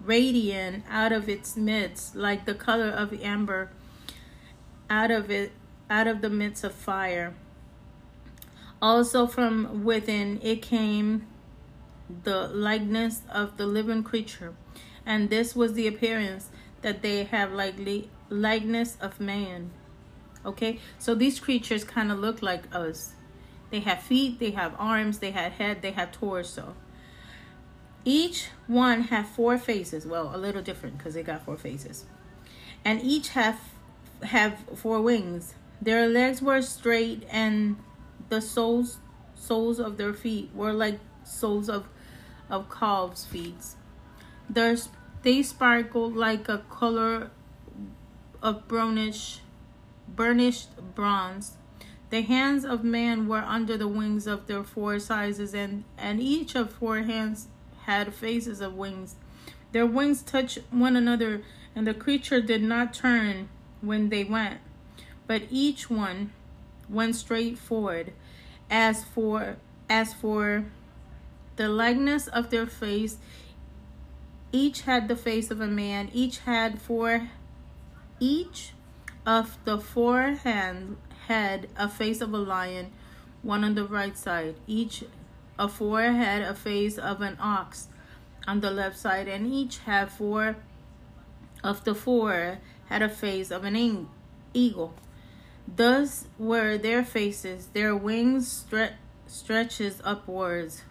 [0.04, 3.70] radiant out of its midst, like the color of amber,
[4.90, 5.52] out of it,
[5.90, 7.36] out of the midst of fire.
[8.82, 11.28] Also from within it came
[12.24, 14.54] the likeness of the living creature,
[15.06, 16.50] and this was the appearance
[16.82, 19.72] that they have likely likeness of man.
[20.46, 23.14] Okay, so these creatures kind of look like us.
[23.70, 26.76] They have feet, they have arms, they have head, they have torso.
[28.06, 30.06] Each one had four faces.
[30.06, 32.06] Well, a little different because they got four faces.
[32.86, 33.60] And each have
[34.24, 35.56] have four wings.
[35.82, 37.76] Their legs were straight and
[38.30, 39.00] the soles
[39.36, 41.88] soles of their feet were like soles of
[42.50, 43.76] of calves' feet.
[44.50, 44.78] Their,
[45.24, 47.32] they sparkled like a color
[48.42, 49.42] of brownish
[50.08, 51.58] burnished bronze.
[52.10, 56.56] The hands of man were under the wings of their four sizes, and, and each
[56.56, 57.48] of four hands
[57.84, 59.16] had faces of wings.
[59.74, 61.42] Their wings touched one another,
[61.76, 63.50] and the creature did not turn
[63.82, 64.60] when they went,
[65.28, 66.32] but each one
[66.90, 68.14] went straight forward.
[68.70, 69.58] As for
[69.90, 70.66] as for
[71.58, 73.18] the likeness of their face,
[74.52, 76.10] each had the face of a man.
[76.14, 77.30] Each had four.
[78.20, 78.72] Each
[79.26, 80.98] of the four hands
[81.28, 82.92] had a face of a lion,
[83.42, 84.56] one on the right side.
[84.66, 85.04] Each
[85.60, 87.90] a forehead, a face of an ox
[88.48, 90.56] on the left side, and each had four
[91.64, 94.08] of the four had a face of an
[94.54, 94.94] eagle.
[95.68, 98.94] Thus were their faces, their wings stre-
[99.28, 100.84] stretches upwards,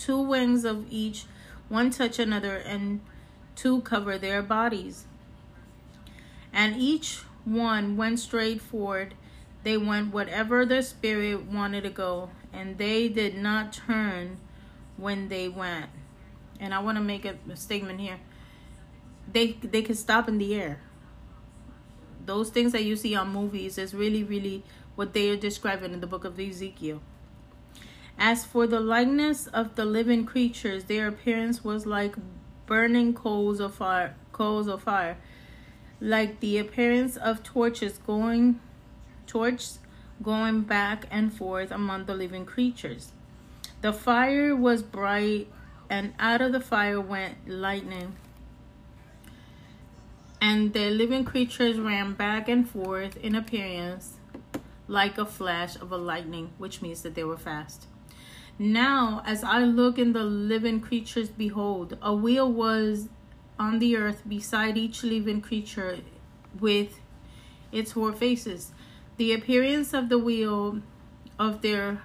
[0.00, 1.26] two wings of each,
[1.68, 3.00] one touch another, and
[3.54, 5.04] two cover their bodies.
[6.52, 9.14] And each one went straight forward.
[9.62, 14.38] They went whatever the spirit wanted to go, and they did not turn
[14.96, 15.90] when they went.
[16.58, 18.18] And I want to make a, a statement here.
[19.30, 20.80] They they can stop in the air.
[22.24, 24.62] Those things that you see on movies is really really
[24.96, 27.00] what they are describing in the book of Ezekiel.
[28.22, 32.16] As for the likeness of the living creatures, their appearance was like
[32.66, 35.16] burning coals of fire, coals of fire,
[36.02, 38.60] like the appearance of torches going,
[39.26, 39.78] torches
[40.22, 43.12] going back and forth among the living creatures.
[43.80, 45.48] The fire was bright,
[45.88, 48.16] and out of the fire went lightning.
[50.42, 54.18] And the living creatures ran back and forth in appearance
[54.88, 57.86] like a flash of a lightning, which means that they were fast.
[58.62, 63.08] Now, as I look in the living creatures, behold, a wheel was
[63.58, 66.00] on the earth beside each living creature
[66.60, 67.00] with
[67.72, 68.72] its four faces.
[69.16, 70.82] The appearance of the wheel
[71.38, 72.02] of their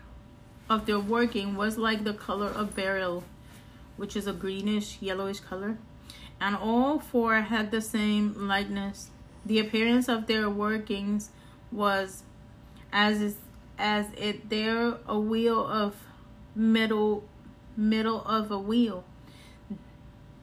[0.70, 3.26] of their working was like the color of beryl,
[3.98, 5.78] which is a greenish yellowish color,
[6.40, 9.10] and all four had the same likeness.
[9.46, 11.32] The appearance of their workings
[11.70, 12.24] was
[12.94, 13.36] as is,
[13.78, 15.96] as it there a wheel of
[16.56, 17.24] middle
[17.78, 19.04] middle of a wheel.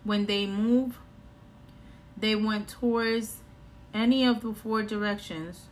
[0.04, 0.98] When they move,
[2.16, 3.38] they went towards
[3.94, 5.66] any of the four directions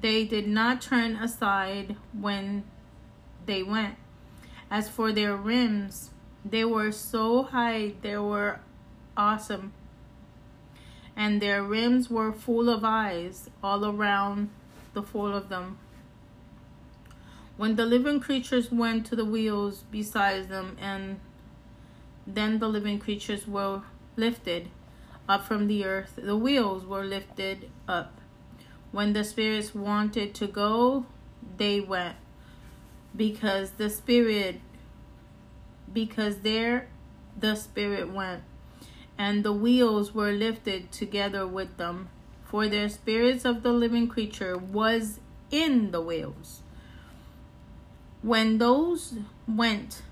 [0.00, 2.64] they did not turn aside when
[3.46, 3.96] they went.
[4.70, 6.10] As for their rims,
[6.44, 8.60] they were so high, they were
[9.16, 9.72] awesome.
[11.16, 14.50] And their rims were full of eyes all around
[14.92, 15.78] the four of them.
[17.58, 21.18] When the living creatures went to the wheels beside them, and
[22.24, 23.82] then the living creatures were
[24.16, 24.68] lifted
[25.28, 28.20] up from the earth, the wheels were lifted up.
[28.92, 31.06] When the spirits wanted to go,
[31.56, 32.14] they went.
[33.16, 34.60] Because the spirit
[35.92, 36.86] because there
[37.36, 38.44] the spirit went,
[39.18, 42.08] and the wheels were lifted together with them,
[42.44, 45.18] for their spirits of the living creature was
[45.50, 46.62] in the wheels.
[48.22, 49.14] When those
[49.46, 50.02] went,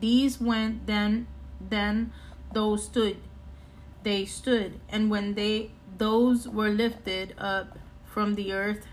[0.00, 1.28] these went, then
[1.60, 2.12] then
[2.52, 3.18] those stood.
[4.02, 8.86] They stood, and when they those were lifted up from the earth,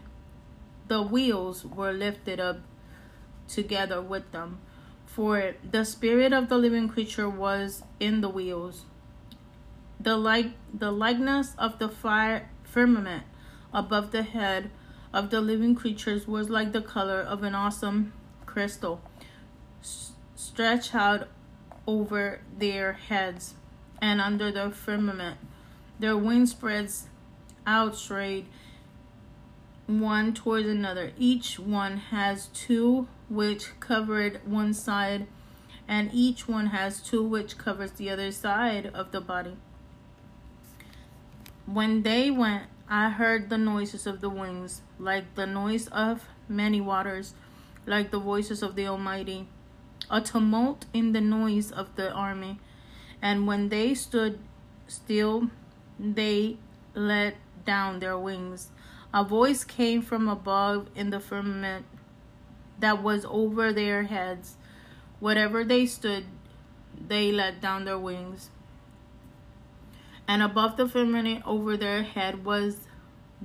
[0.88, 2.60] the wheels were lifted up
[3.48, 4.60] together with them.
[5.06, 8.86] For the spirit of the living creature was in the wheels.
[10.00, 13.24] The like the likeness of the fire firmament
[13.74, 14.70] above the head
[15.12, 18.14] of the living creatures was like the color of an awesome
[18.54, 19.02] crystal
[20.36, 21.28] stretched out
[21.88, 23.56] over their heads
[24.00, 25.38] and under the firmament.
[25.98, 27.08] Their wings spreads
[27.66, 28.46] out straight
[29.88, 31.14] one towards another.
[31.18, 35.26] Each one has two which covered one side,
[35.88, 39.58] and each one has two which covers the other side of the body.
[41.66, 46.82] When they went, I heard the noises of the wings, like the noise of many
[46.82, 47.34] waters,
[47.86, 49.48] like the voices of the Almighty,
[50.10, 52.60] a tumult in the noise of the army.
[53.22, 54.40] And when they stood
[54.88, 55.50] still,
[56.00, 56.58] they
[56.94, 57.36] let
[57.66, 58.70] down their wings.
[59.14, 61.86] A voice came from above in the firmament
[62.80, 64.58] that was over their heads.
[65.20, 66.26] Whatever they stood,
[67.08, 68.50] they let down their wings.
[70.28, 72.88] And above the firmament over their head was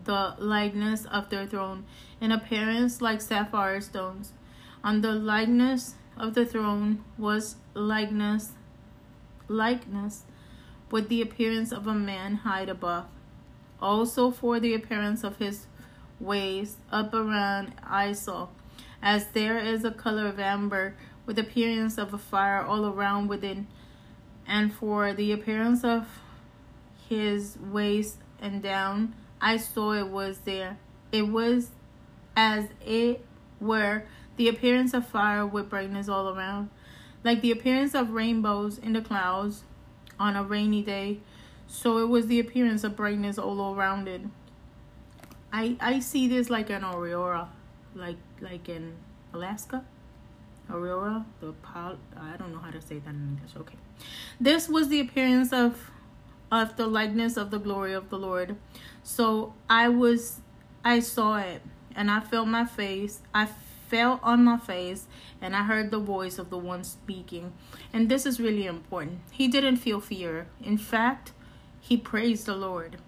[0.04, 1.84] the likeness of their throne,
[2.20, 4.32] in appearance like sapphire stones.
[4.82, 8.52] On the likeness of the throne was likeness,
[9.48, 10.24] likeness,
[10.90, 13.06] with the appearance of a man high above.
[13.80, 15.66] Also for the appearance of his
[16.18, 18.48] waist up around I saw,
[19.02, 20.96] as there is a color of amber,
[21.26, 23.66] with appearance of a fire all around within,
[24.46, 26.08] and for the appearance of
[27.08, 30.78] his waist and down, I saw it was there.
[31.12, 31.70] It was
[32.38, 33.24] as it
[33.60, 34.04] were
[34.36, 36.70] the appearance of fire with brightness all around,
[37.24, 39.64] like the appearance of rainbows in the clouds
[40.20, 41.18] on a rainy day.
[41.66, 44.22] So it was the appearance of brightness all around it.
[45.52, 47.48] I I see this like an aurora,
[47.96, 48.94] like like in
[49.34, 49.84] Alaska.
[50.70, 53.56] Aurora, the pol I don't know how to say that in English.
[53.56, 53.78] Okay,
[54.40, 55.90] this was the appearance of
[56.52, 58.56] of the likeness of the glory of the Lord.
[59.02, 60.40] So I was,
[60.84, 61.62] I saw it,
[61.98, 63.20] and I felt my face.
[63.34, 63.48] I
[63.88, 65.08] fell on my face,
[65.42, 67.52] and I heard the voice of the one speaking.
[67.92, 69.18] And this is really important.
[69.32, 70.46] He didn't feel fear.
[70.62, 71.32] In fact,
[71.80, 72.98] he praised the Lord.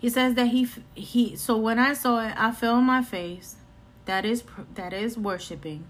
[0.00, 1.36] He says that he he.
[1.36, 3.54] So when I saw it, I fell on my face.
[4.06, 4.42] That is
[4.74, 5.86] that is worshiping,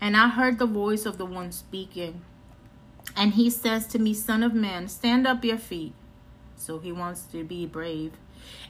[0.00, 2.22] and I heard the voice of the one speaking.
[3.14, 5.92] And he says to me, Son of man, stand up your feet.
[6.56, 8.12] So he wants to be brave.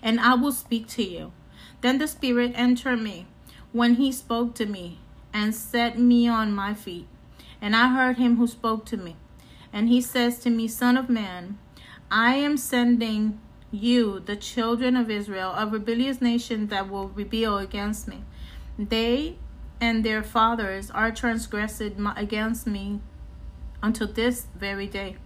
[0.03, 1.32] And I will speak to you.
[1.81, 3.27] Then the Spirit entered me
[3.73, 4.98] when he spoke to me
[5.32, 7.07] and set me on my feet.
[7.61, 9.16] And I heard him who spoke to me.
[9.73, 11.59] And he says to me, Son of man,
[12.11, 13.40] I am sending
[13.70, 18.24] you, the children of Israel, a rebellious nation that will rebel against me.
[18.78, 19.36] They
[19.81, 21.82] and their fathers are transgressed
[22.16, 23.01] against me
[23.82, 25.16] until this very day.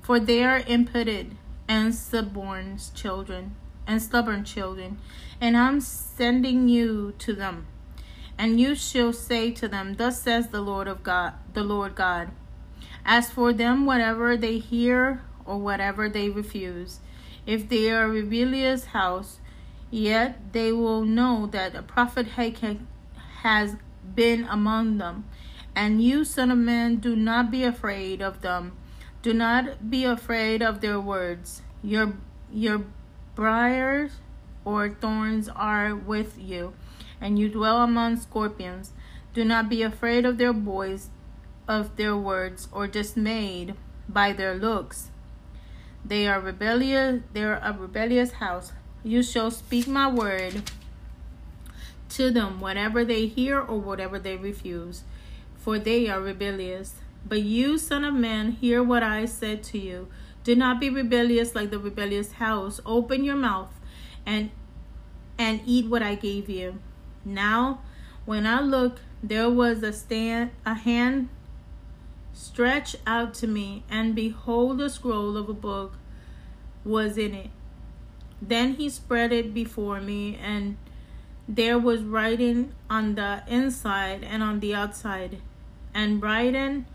[0.00, 3.56] For they are impotent and suborned children
[3.88, 4.98] and stubborn children,
[5.40, 7.66] and I'm sending you to them.
[8.36, 12.30] And you shall say to them, Thus says the Lord of God, the Lord God.
[13.04, 17.00] As for them, whatever they hear or whatever they refuse,
[17.46, 19.40] if they are a rebellious house,
[19.90, 22.28] yet they will know that a prophet
[23.42, 23.76] has
[24.14, 25.24] been among them,
[25.74, 28.76] and you, Son of Man, do not be afraid of them.
[29.22, 31.62] Do not be afraid of their words.
[31.82, 32.14] Your
[32.52, 32.84] your
[33.38, 34.10] briars
[34.64, 36.72] or thorns are with you,
[37.20, 38.90] and you dwell among scorpions.
[39.32, 41.08] Do not be afraid of their voice,
[41.68, 43.76] of their words, or dismayed
[44.08, 45.10] by their looks.
[46.04, 47.22] They are rebellious.
[47.32, 48.72] They are a rebellious house.
[49.04, 50.72] You shall speak my word
[52.08, 55.04] to them, whatever they hear or whatever they refuse
[55.68, 56.94] for they are rebellious.
[57.26, 60.08] But you, son of man, hear what I said to you.
[60.48, 62.80] Do not be rebellious like the rebellious house.
[62.86, 63.68] Open your mouth
[64.24, 64.50] and
[65.36, 66.78] and eat what I gave you.
[67.22, 67.82] Now,
[68.24, 71.28] when I looked, there was a stand, a hand
[72.32, 75.98] stretched out to me, and behold, a scroll of a book
[76.82, 77.50] was in it.
[78.40, 80.78] Then he spread it before me, and
[81.46, 85.42] there was writing on the inside and on the outside,
[85.92, 86.86] and writing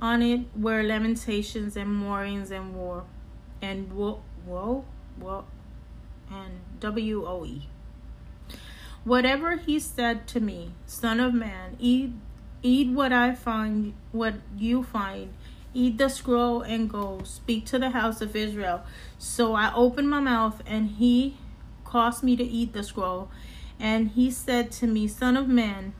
[0.00, 3.04] on it were lamentations and mournings and war,
[3.60, 4.84] and woe, woe,
[5.18, 5.44] woe,
[6.30, 7.68] and W O E.
[9.04, 12.12] Whatever he said to me, Son of man, eat
[12.62, 15.32] eat what I find what you find.
[15.74, 17.20] Eat the scroll and go.
[17.24, 18.82] Speak to the house of Israel.
[19.18, 21.36] So I opened my mouth and he
[21.84, 23.30] caused me to eat the scroll.
[23.78, 25.92] And he said to me, Son of man,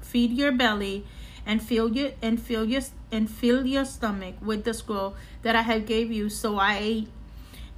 [0.00, 1.04] feed your belly
[1.46, 2.82] and fill your and fill your
[3.14, 6.28] and fill your stomach with the scroll that I have gave you.
[6.28, 7.08] So I ate,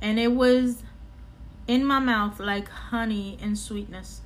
[0.01, 0.83] and it was
[1.67, 4.23] in my mouth like honey and sweetness.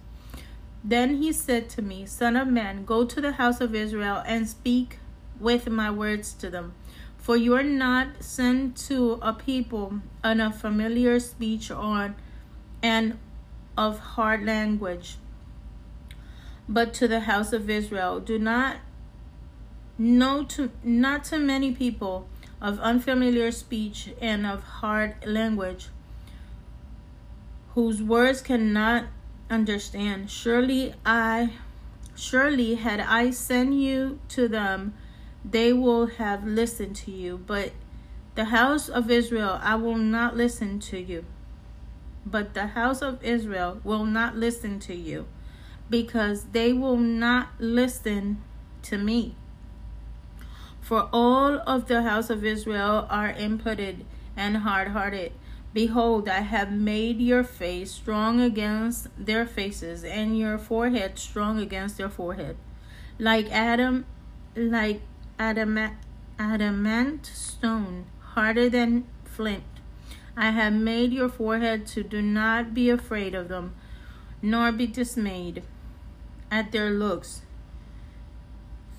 [0.85, 4.49] Then he said to me, Son of man, go to the house of Israel and
[4.49, 4.99] speak
[5.39, 6.75] with my words to them.
[7.19, 12.15] For you are not sent to a people on a familiar speech or
[12.83, 13.19] and
[13.77, 15.17] of hard language,
[16.69, 18.21] but to the house of Israel.
[18.21, 18.77] Do not
[20.01, 22.27] know to not to many people
[22.59, 25.89] of unfamiliar speech and of hard language,
[27.75, 29.05] whose words cannot
[29.51, 30.31] understand.
[30.31, 31.53] Surely I
[32.17, 34.95] surely had I sent you to them,
[35.45, 37.39] they will have listened to you.
[37.47, 37.73] But
[38.37, 41.25] the house of Israel I will not listen to you.
[42.25, 45.27] But the house of Israel will not listen to you,
[45.91, 48.43] because they will not listen
[48.83, 49.35] to me.
[50.91, 54.05] For all of the house of Israel are impotent
[54.37, 55.31] and hard hearted.
[55.73, 61.97] Behold, I have made your face strong against their faces, and your forehead strong against
[61.97, 62.57] their forehead.
[63.21, 64.05] Like Adam,
[64.57, 65.03] like
[65.39, 65.95] adamant,
[66.41, 69.63] adamant stone, harder than flint.
[70.37, 73.77] I have made your forehead to do not be afraid of them,
[74.43, 75.63] nor be dismayed
[76.51, 77.43] at their looks,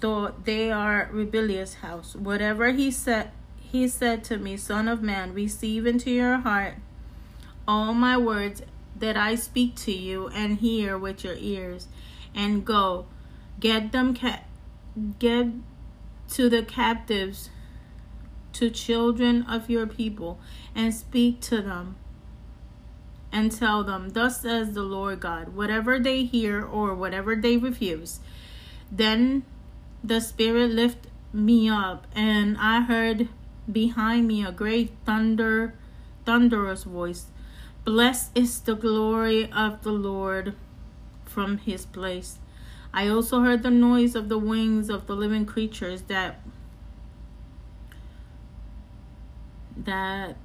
[0.01, 2.15] though they are rebellious house.
[2.15, 6.75] Whatever he said he said to me, Son of man, receive into your heart
[7.65, 8.61] all my words
[8.97, 11.87] that I speak to you, and hear with your ears,
[12.35, 13.05] and go,
[13.59, 14.43] get them, ca-
[15.19, 15.47] get
[16.31, 17.49] to the captives,
[18.53, 20.39] to children of your people,
[20.75, 21.95] and speak to them,
[23.31, 28.19] and tell them, Thus says the Lord God, whatever they hear or whatever they refuse.
[28.91, 29.43] Then
[30.03, 33.29] the Spirit lift me up, and I heard
[33.71, 35.73] behind me a great thunder
[36.25, 37.27] thunderous voice.
[37.83, 40.55] Blessed is the glory of the lord
[41.25, 42.37] from his place.
[42.93, 46.41] I also heard the noise of the wings of the living creatures that
[49.75, 50.35] that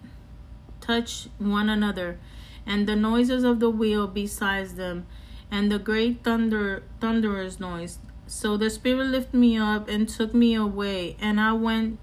[0.81, 2.19] touch one another
[2.65, 5.07] and the noises of the wheel besides them
[5.51, 10.55] and the great thunder thunderous noise so the spirit lifted me up and took me
[10.55, 11.99] away and i went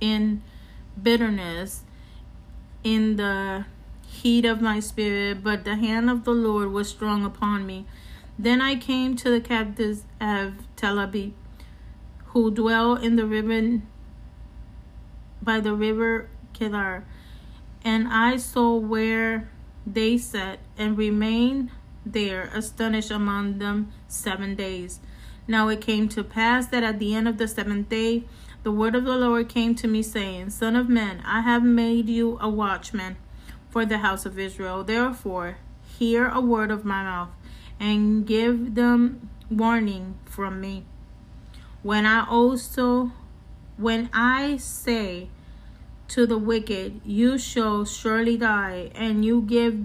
[0.00, 0.42] in
[1.02, 1.82] bitterness
[2.82, 3.64] in the
[4.06, 7.86] heat of my spirit, but the hand of the Lord was strong upon me.
[8.38, 11.32] Then I came to the captives of Tel Aviv,
[12.26, 13.82] who dwell in the river
[15.42, 17.04] by the river Kedar,
[17.84, 19.50] and I saw where
[19.86, 21.70] they sat and remained
[22.04, 25.00] there, astonished among them seven days.
[25.48, 28.24] Now it came to pass that at the end of the seventh day,
[28.64, 32.08] the word of the Lord came to me, saying, Son of man, I have made
[32.08, 33.16] you a watchman
[33.70, 34.82] for the house of Israel.
[34.82, 35.58] Therefore,
[35.98, 37.28] hear a word of my mouth,
[37.78, 40.84] and give them warning from me.
[41.84, 43.12] When I also,
[43.76, 45.28] when I say
[46.08, 49.78] to the wicked, You shall surely die, and you give,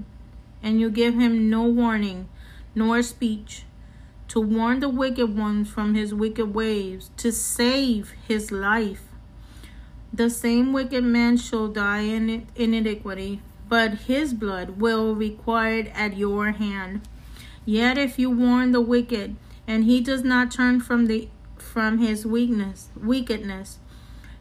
[0.63, 2.29] and you give him no warning,
[2.73, 3.65] nor speech
[4.31, 9.03] to warn the wicked one from his wicked ways, to save his life.
[10.13, 15.91] The same wicked man shall die in, in iniquity, but his blood will be required
[15.93, 17.01] at your hand.
[17.65, 19.35] Yet if you warn the wicked,
[19.67, 21.27] and he does not turn from the
[21.57, 23.79] from his weakness, wickedness,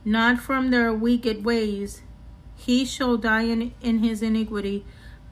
[0.04, 2.02] not from their wicked ways,
[2.54, 4.84] he shall die in, in his iniquity,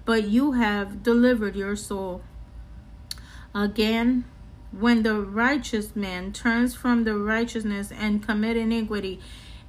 [0.04, 2.22] but you have delivered your soul.
[3.54, 4.24] Again,
[4.72, 9.20] when the righteous man turns from the righteousness and commit iniquity,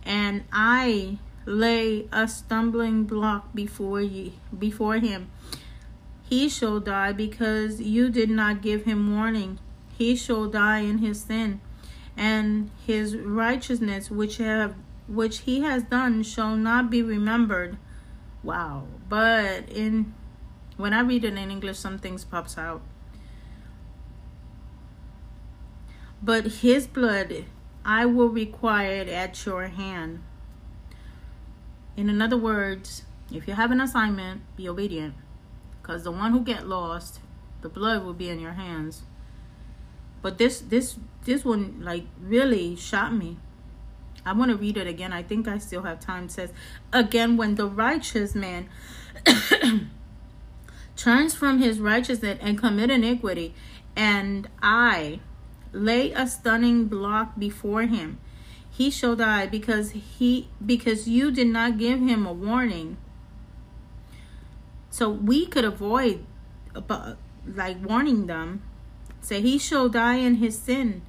[0.03, 5.30] and I lay a stumbling block before ye before him,
[6.23, 9.59] he shall die because you did not give him warning.
[9.99, 11.59] he shall die in his sin,
[12.15, 14.76] and his righteousness which have
[15.07, 17.77] which he has done shall not be remembered.
[18.43, 18.88] Wow.
[19.09, 20.13] But in
[20.77, 22.81] when I read it in English some things pops out.
[26.21, 27.45] But his blood
[27.85, 30.21] I will require it at your hand.
[31.95, 35.15] In other words, if you have an assignment, be obedient.
[35.81, 37.19] Because the one who get lost,
[37.61, 39.03] the blood will be in your hands.
[40.21, 43.37] But this this this one like really shot me.
[44.25, 45.13] I want to read it again.
[45.13, 46.25] I think I still have time.
[46.25, 46.53] It says,
[46.91, 48.69] Again, when the righteous man
[50.95, 53.55] turns from his righteousness and commit iniquity,
[53.95, 55.21] and I
[55.71, 58.19] lay a stunning block before him,
[58.69, 62.97] he shall die because he because you did not give him a warning.
[64.89, 66.25] So we could avoid
[66.75, 67.13] uh,
[67.45, 68.63] like warning them.
[69.21, 71.01] Say he shall die in his sin,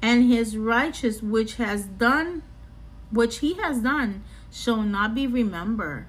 [0.00, 2.42] and his righteous which has done
[3.10, 6.06] which he has done shall not be remembered.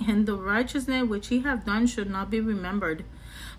[0.00, 3.04] And the righteousness which he hath done should not be remembered.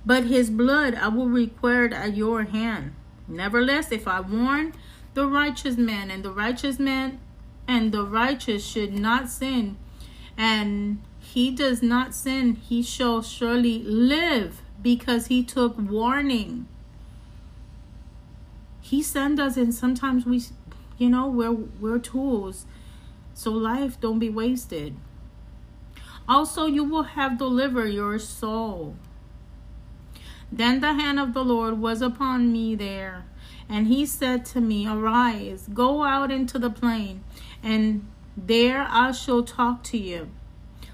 [0.06, 2.94] But his blood I will require at your hand.
[3.28, 4.74] Nevertheless, if I warn
[5.14, 7.20] the righteous man, and the righteous man
[7.68, 9.78] and the righteous should not sin,
[10.38, 16.68] and he does not sin, he shall surely live because he took warning.
[18.80, 20.44] He sent us, and sometimes we,
[20.98, 22.66] you know, we're we're tools.
[23.34, 24.96] So life don't be wasted.
[26.28, 28.95] Also, you will have delivered your soul.
[30.52, 33.26] Then the hand of the Lord was upon me there,
[33.70, 37.24] and he said to me, Arise, go out into the plain,
[37.64, 38.06] and
[38.36, 40.30] there I shall talk to you.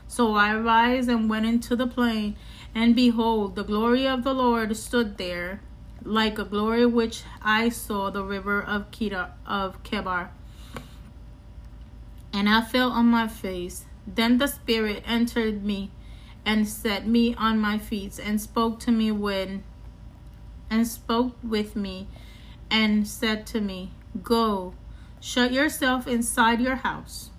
[0.08, 2.36] So I arose and went into the plain,
[2.76, 5.62] and behold, the glory of the Lord stood there,
[6.04, 10.30] like a glory which I saw the river of Kedar of Kebar.
[12.32, 13.86] And I fell on my face.
[14.06, 15.92] Then the Spirit entered me
[16.46, 19.64] and set me on my feet and spoke to me when
[20.70, 22.08] and spoke with me
[22.70, 24.74] and said to me, Go,
[25.20, 27.30] shut yourself inside your house.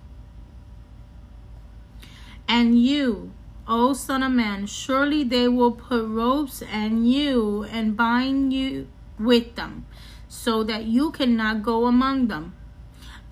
[2.47, 3.31] And you,
[3.67, 8.87] O Son of Man, surely they will put ropes and you and bind you
[9.19, 9.85] with them,
[10.27, 12.55] so that you cannot go among them.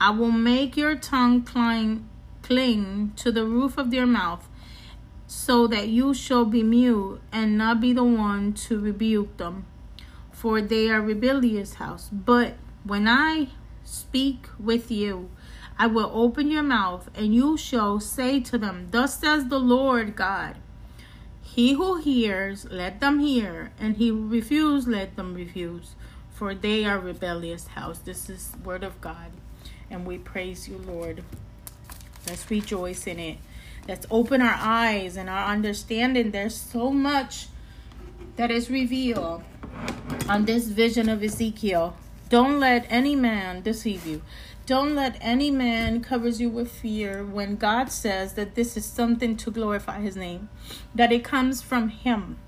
[0.02, 2.10] I will make your tongue cling,
[2.44, 4.48] cling to the roof of your mouth,
[5.26, 9.66] so that you shall be mute and not be the one to rebuke them.
[10.32, 12.10] For they are rebellious house.
[12.12, 13.48] But when I
[13.84, 15.30] speak with you,
[15.80, 20.16] I will open your mouth, and you shall say to them, Thus says the Lord
[20.16, 20.58] God.
[21.42, 25.96] He who hears, let them hear, and he who refuses, let them refuse.
[26.32, 28.00] For they are rebellious house.
[28.00, 29.32] This is word of God,
[29.90, 31.24] and we praise you, Lord.
[32.28, 33.38] Let's rejoice in it.
[33.88, 36.32] Let's open our eyes and our understanding.
[36.32, 37.48] There's so much
[38.38, 39.44] that is revealed
[40.30, 41.96] on this vision of Ezekiel.
[42.30, 44.22] Don't let any man deceive you.
[44.66, 49.36] Don't let any man covers you with fear when God says that this is something
[49.38, 50.48] to glorify his name,
[50.96, 52.40] that it comes from him.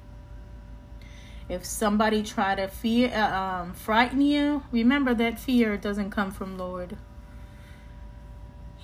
[1.49, 6.57] If somebody try to fear uh, um, frighten you, remember that fear doesn't come from
[6.57, 6.97] Lord.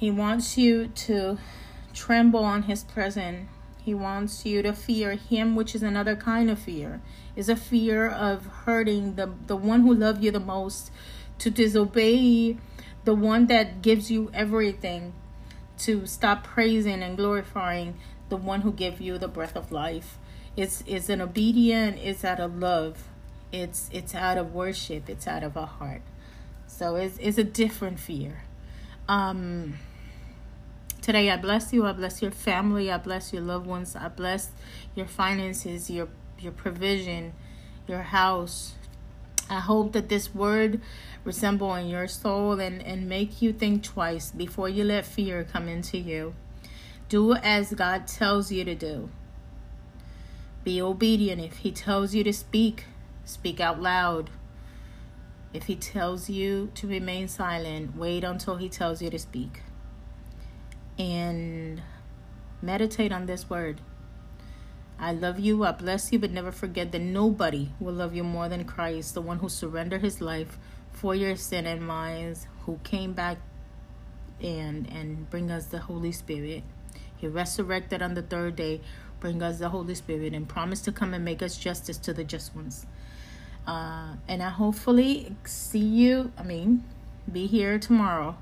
[0.01, 1.37] He wants you to
[1.93, 3.47] tremble on his presence.
[3.77, 7.01] He wants you to fear him, which is another kind of fear.
[7.35, 10.89] Is a fear of hurting the the one who loved you the most,
[11.37, 12.57] to disobey
[13.03, 15.13] the one that gives you everything
[15.77, 17.99] to stop praising and glorifying
[18.29, 20.17] the one who gave you the breath of life
[20.57, 23.07] it's it's an obedient it's out of love
[23.51, 26.01] it's it's out of worship it's out of a heart
[26.67, 28.43] so it's, it's a different fear
[29.07, 29.73] um
[31.01, 34.51] today i bless you i bless your family i bless your loved ones i bless
[34.95, 36.07] your finances your
[36.39, 37.33] your provision
[37.87, 38.73] your house
[39.49, 40.79] i hope that this word
[41.23, 45.67] resemble in your soul and, and make you think twice before you let fear come
[45.67, 46.33] into you.
[47.09, 49.09] Do as God tells you to do.
[50.63, 51.41] Be obedient.
[51.41, 52.85] If He tells you to speak,
[53.25, 54.29] speak out loud.
[55.53, 59.61] If He tells you to remain silent, wait until He tells you to speak.
[61.01, 61.81] And
[62.61, 63.81] meditate on this word.
[64.99, 68.47] I love you, I bless you, but never forget that nobody will love you more
[68.47, 70.59] than Christ, the one who surrendered his life
[70.91, 72.35] for your sin and mine,
[72.67, 73.39] who came back
[74.43, 76.61] and and bring us the Holy Spirit.
[77.17, 78.81] He resurrected on the third day,
[79.19, 82.23] bring us the Holy Spirit, and promise to come and make us justice to the
[82.23, 82.85] just ones.
[83.65, 86.83] Uh, and I hopefully see you, I mean,
[87.31, 88.37] be here tomorrow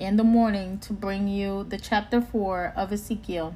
[0.00, 3.52] in the morning to bring you the chapter 4 of Ezekiel.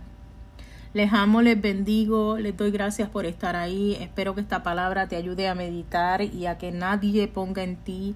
[0.92, 3.96] Les amo, les bendigo, les doy gracias por estar ahí.
[3.98, 8.14] Espero que esta palabra te ayude a meditar y a que nadie ponga en ti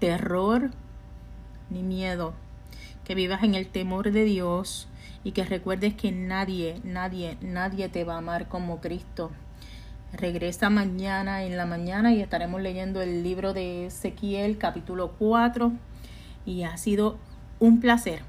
[0.00, 0.72] terror
[1.70, 2.34] ni miedo.
[3.04, 4.88] Que vivas en el temor de Dios
[5.22, 9.30] y que recuerdes que nadie, nadie, nadie te va a amar como Cristo.
[10.12, 15.72] Regresa mañana en la mañana y estaremos leyendo el libro de Ezequiel capítulo 4
[16.44, 17.18] y ha sido
[17.60, 18.22] un placer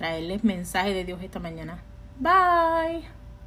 [0.00, 1.82] traerles mensaje de Dios esta mañana.
[2.18, 3.19] Bye.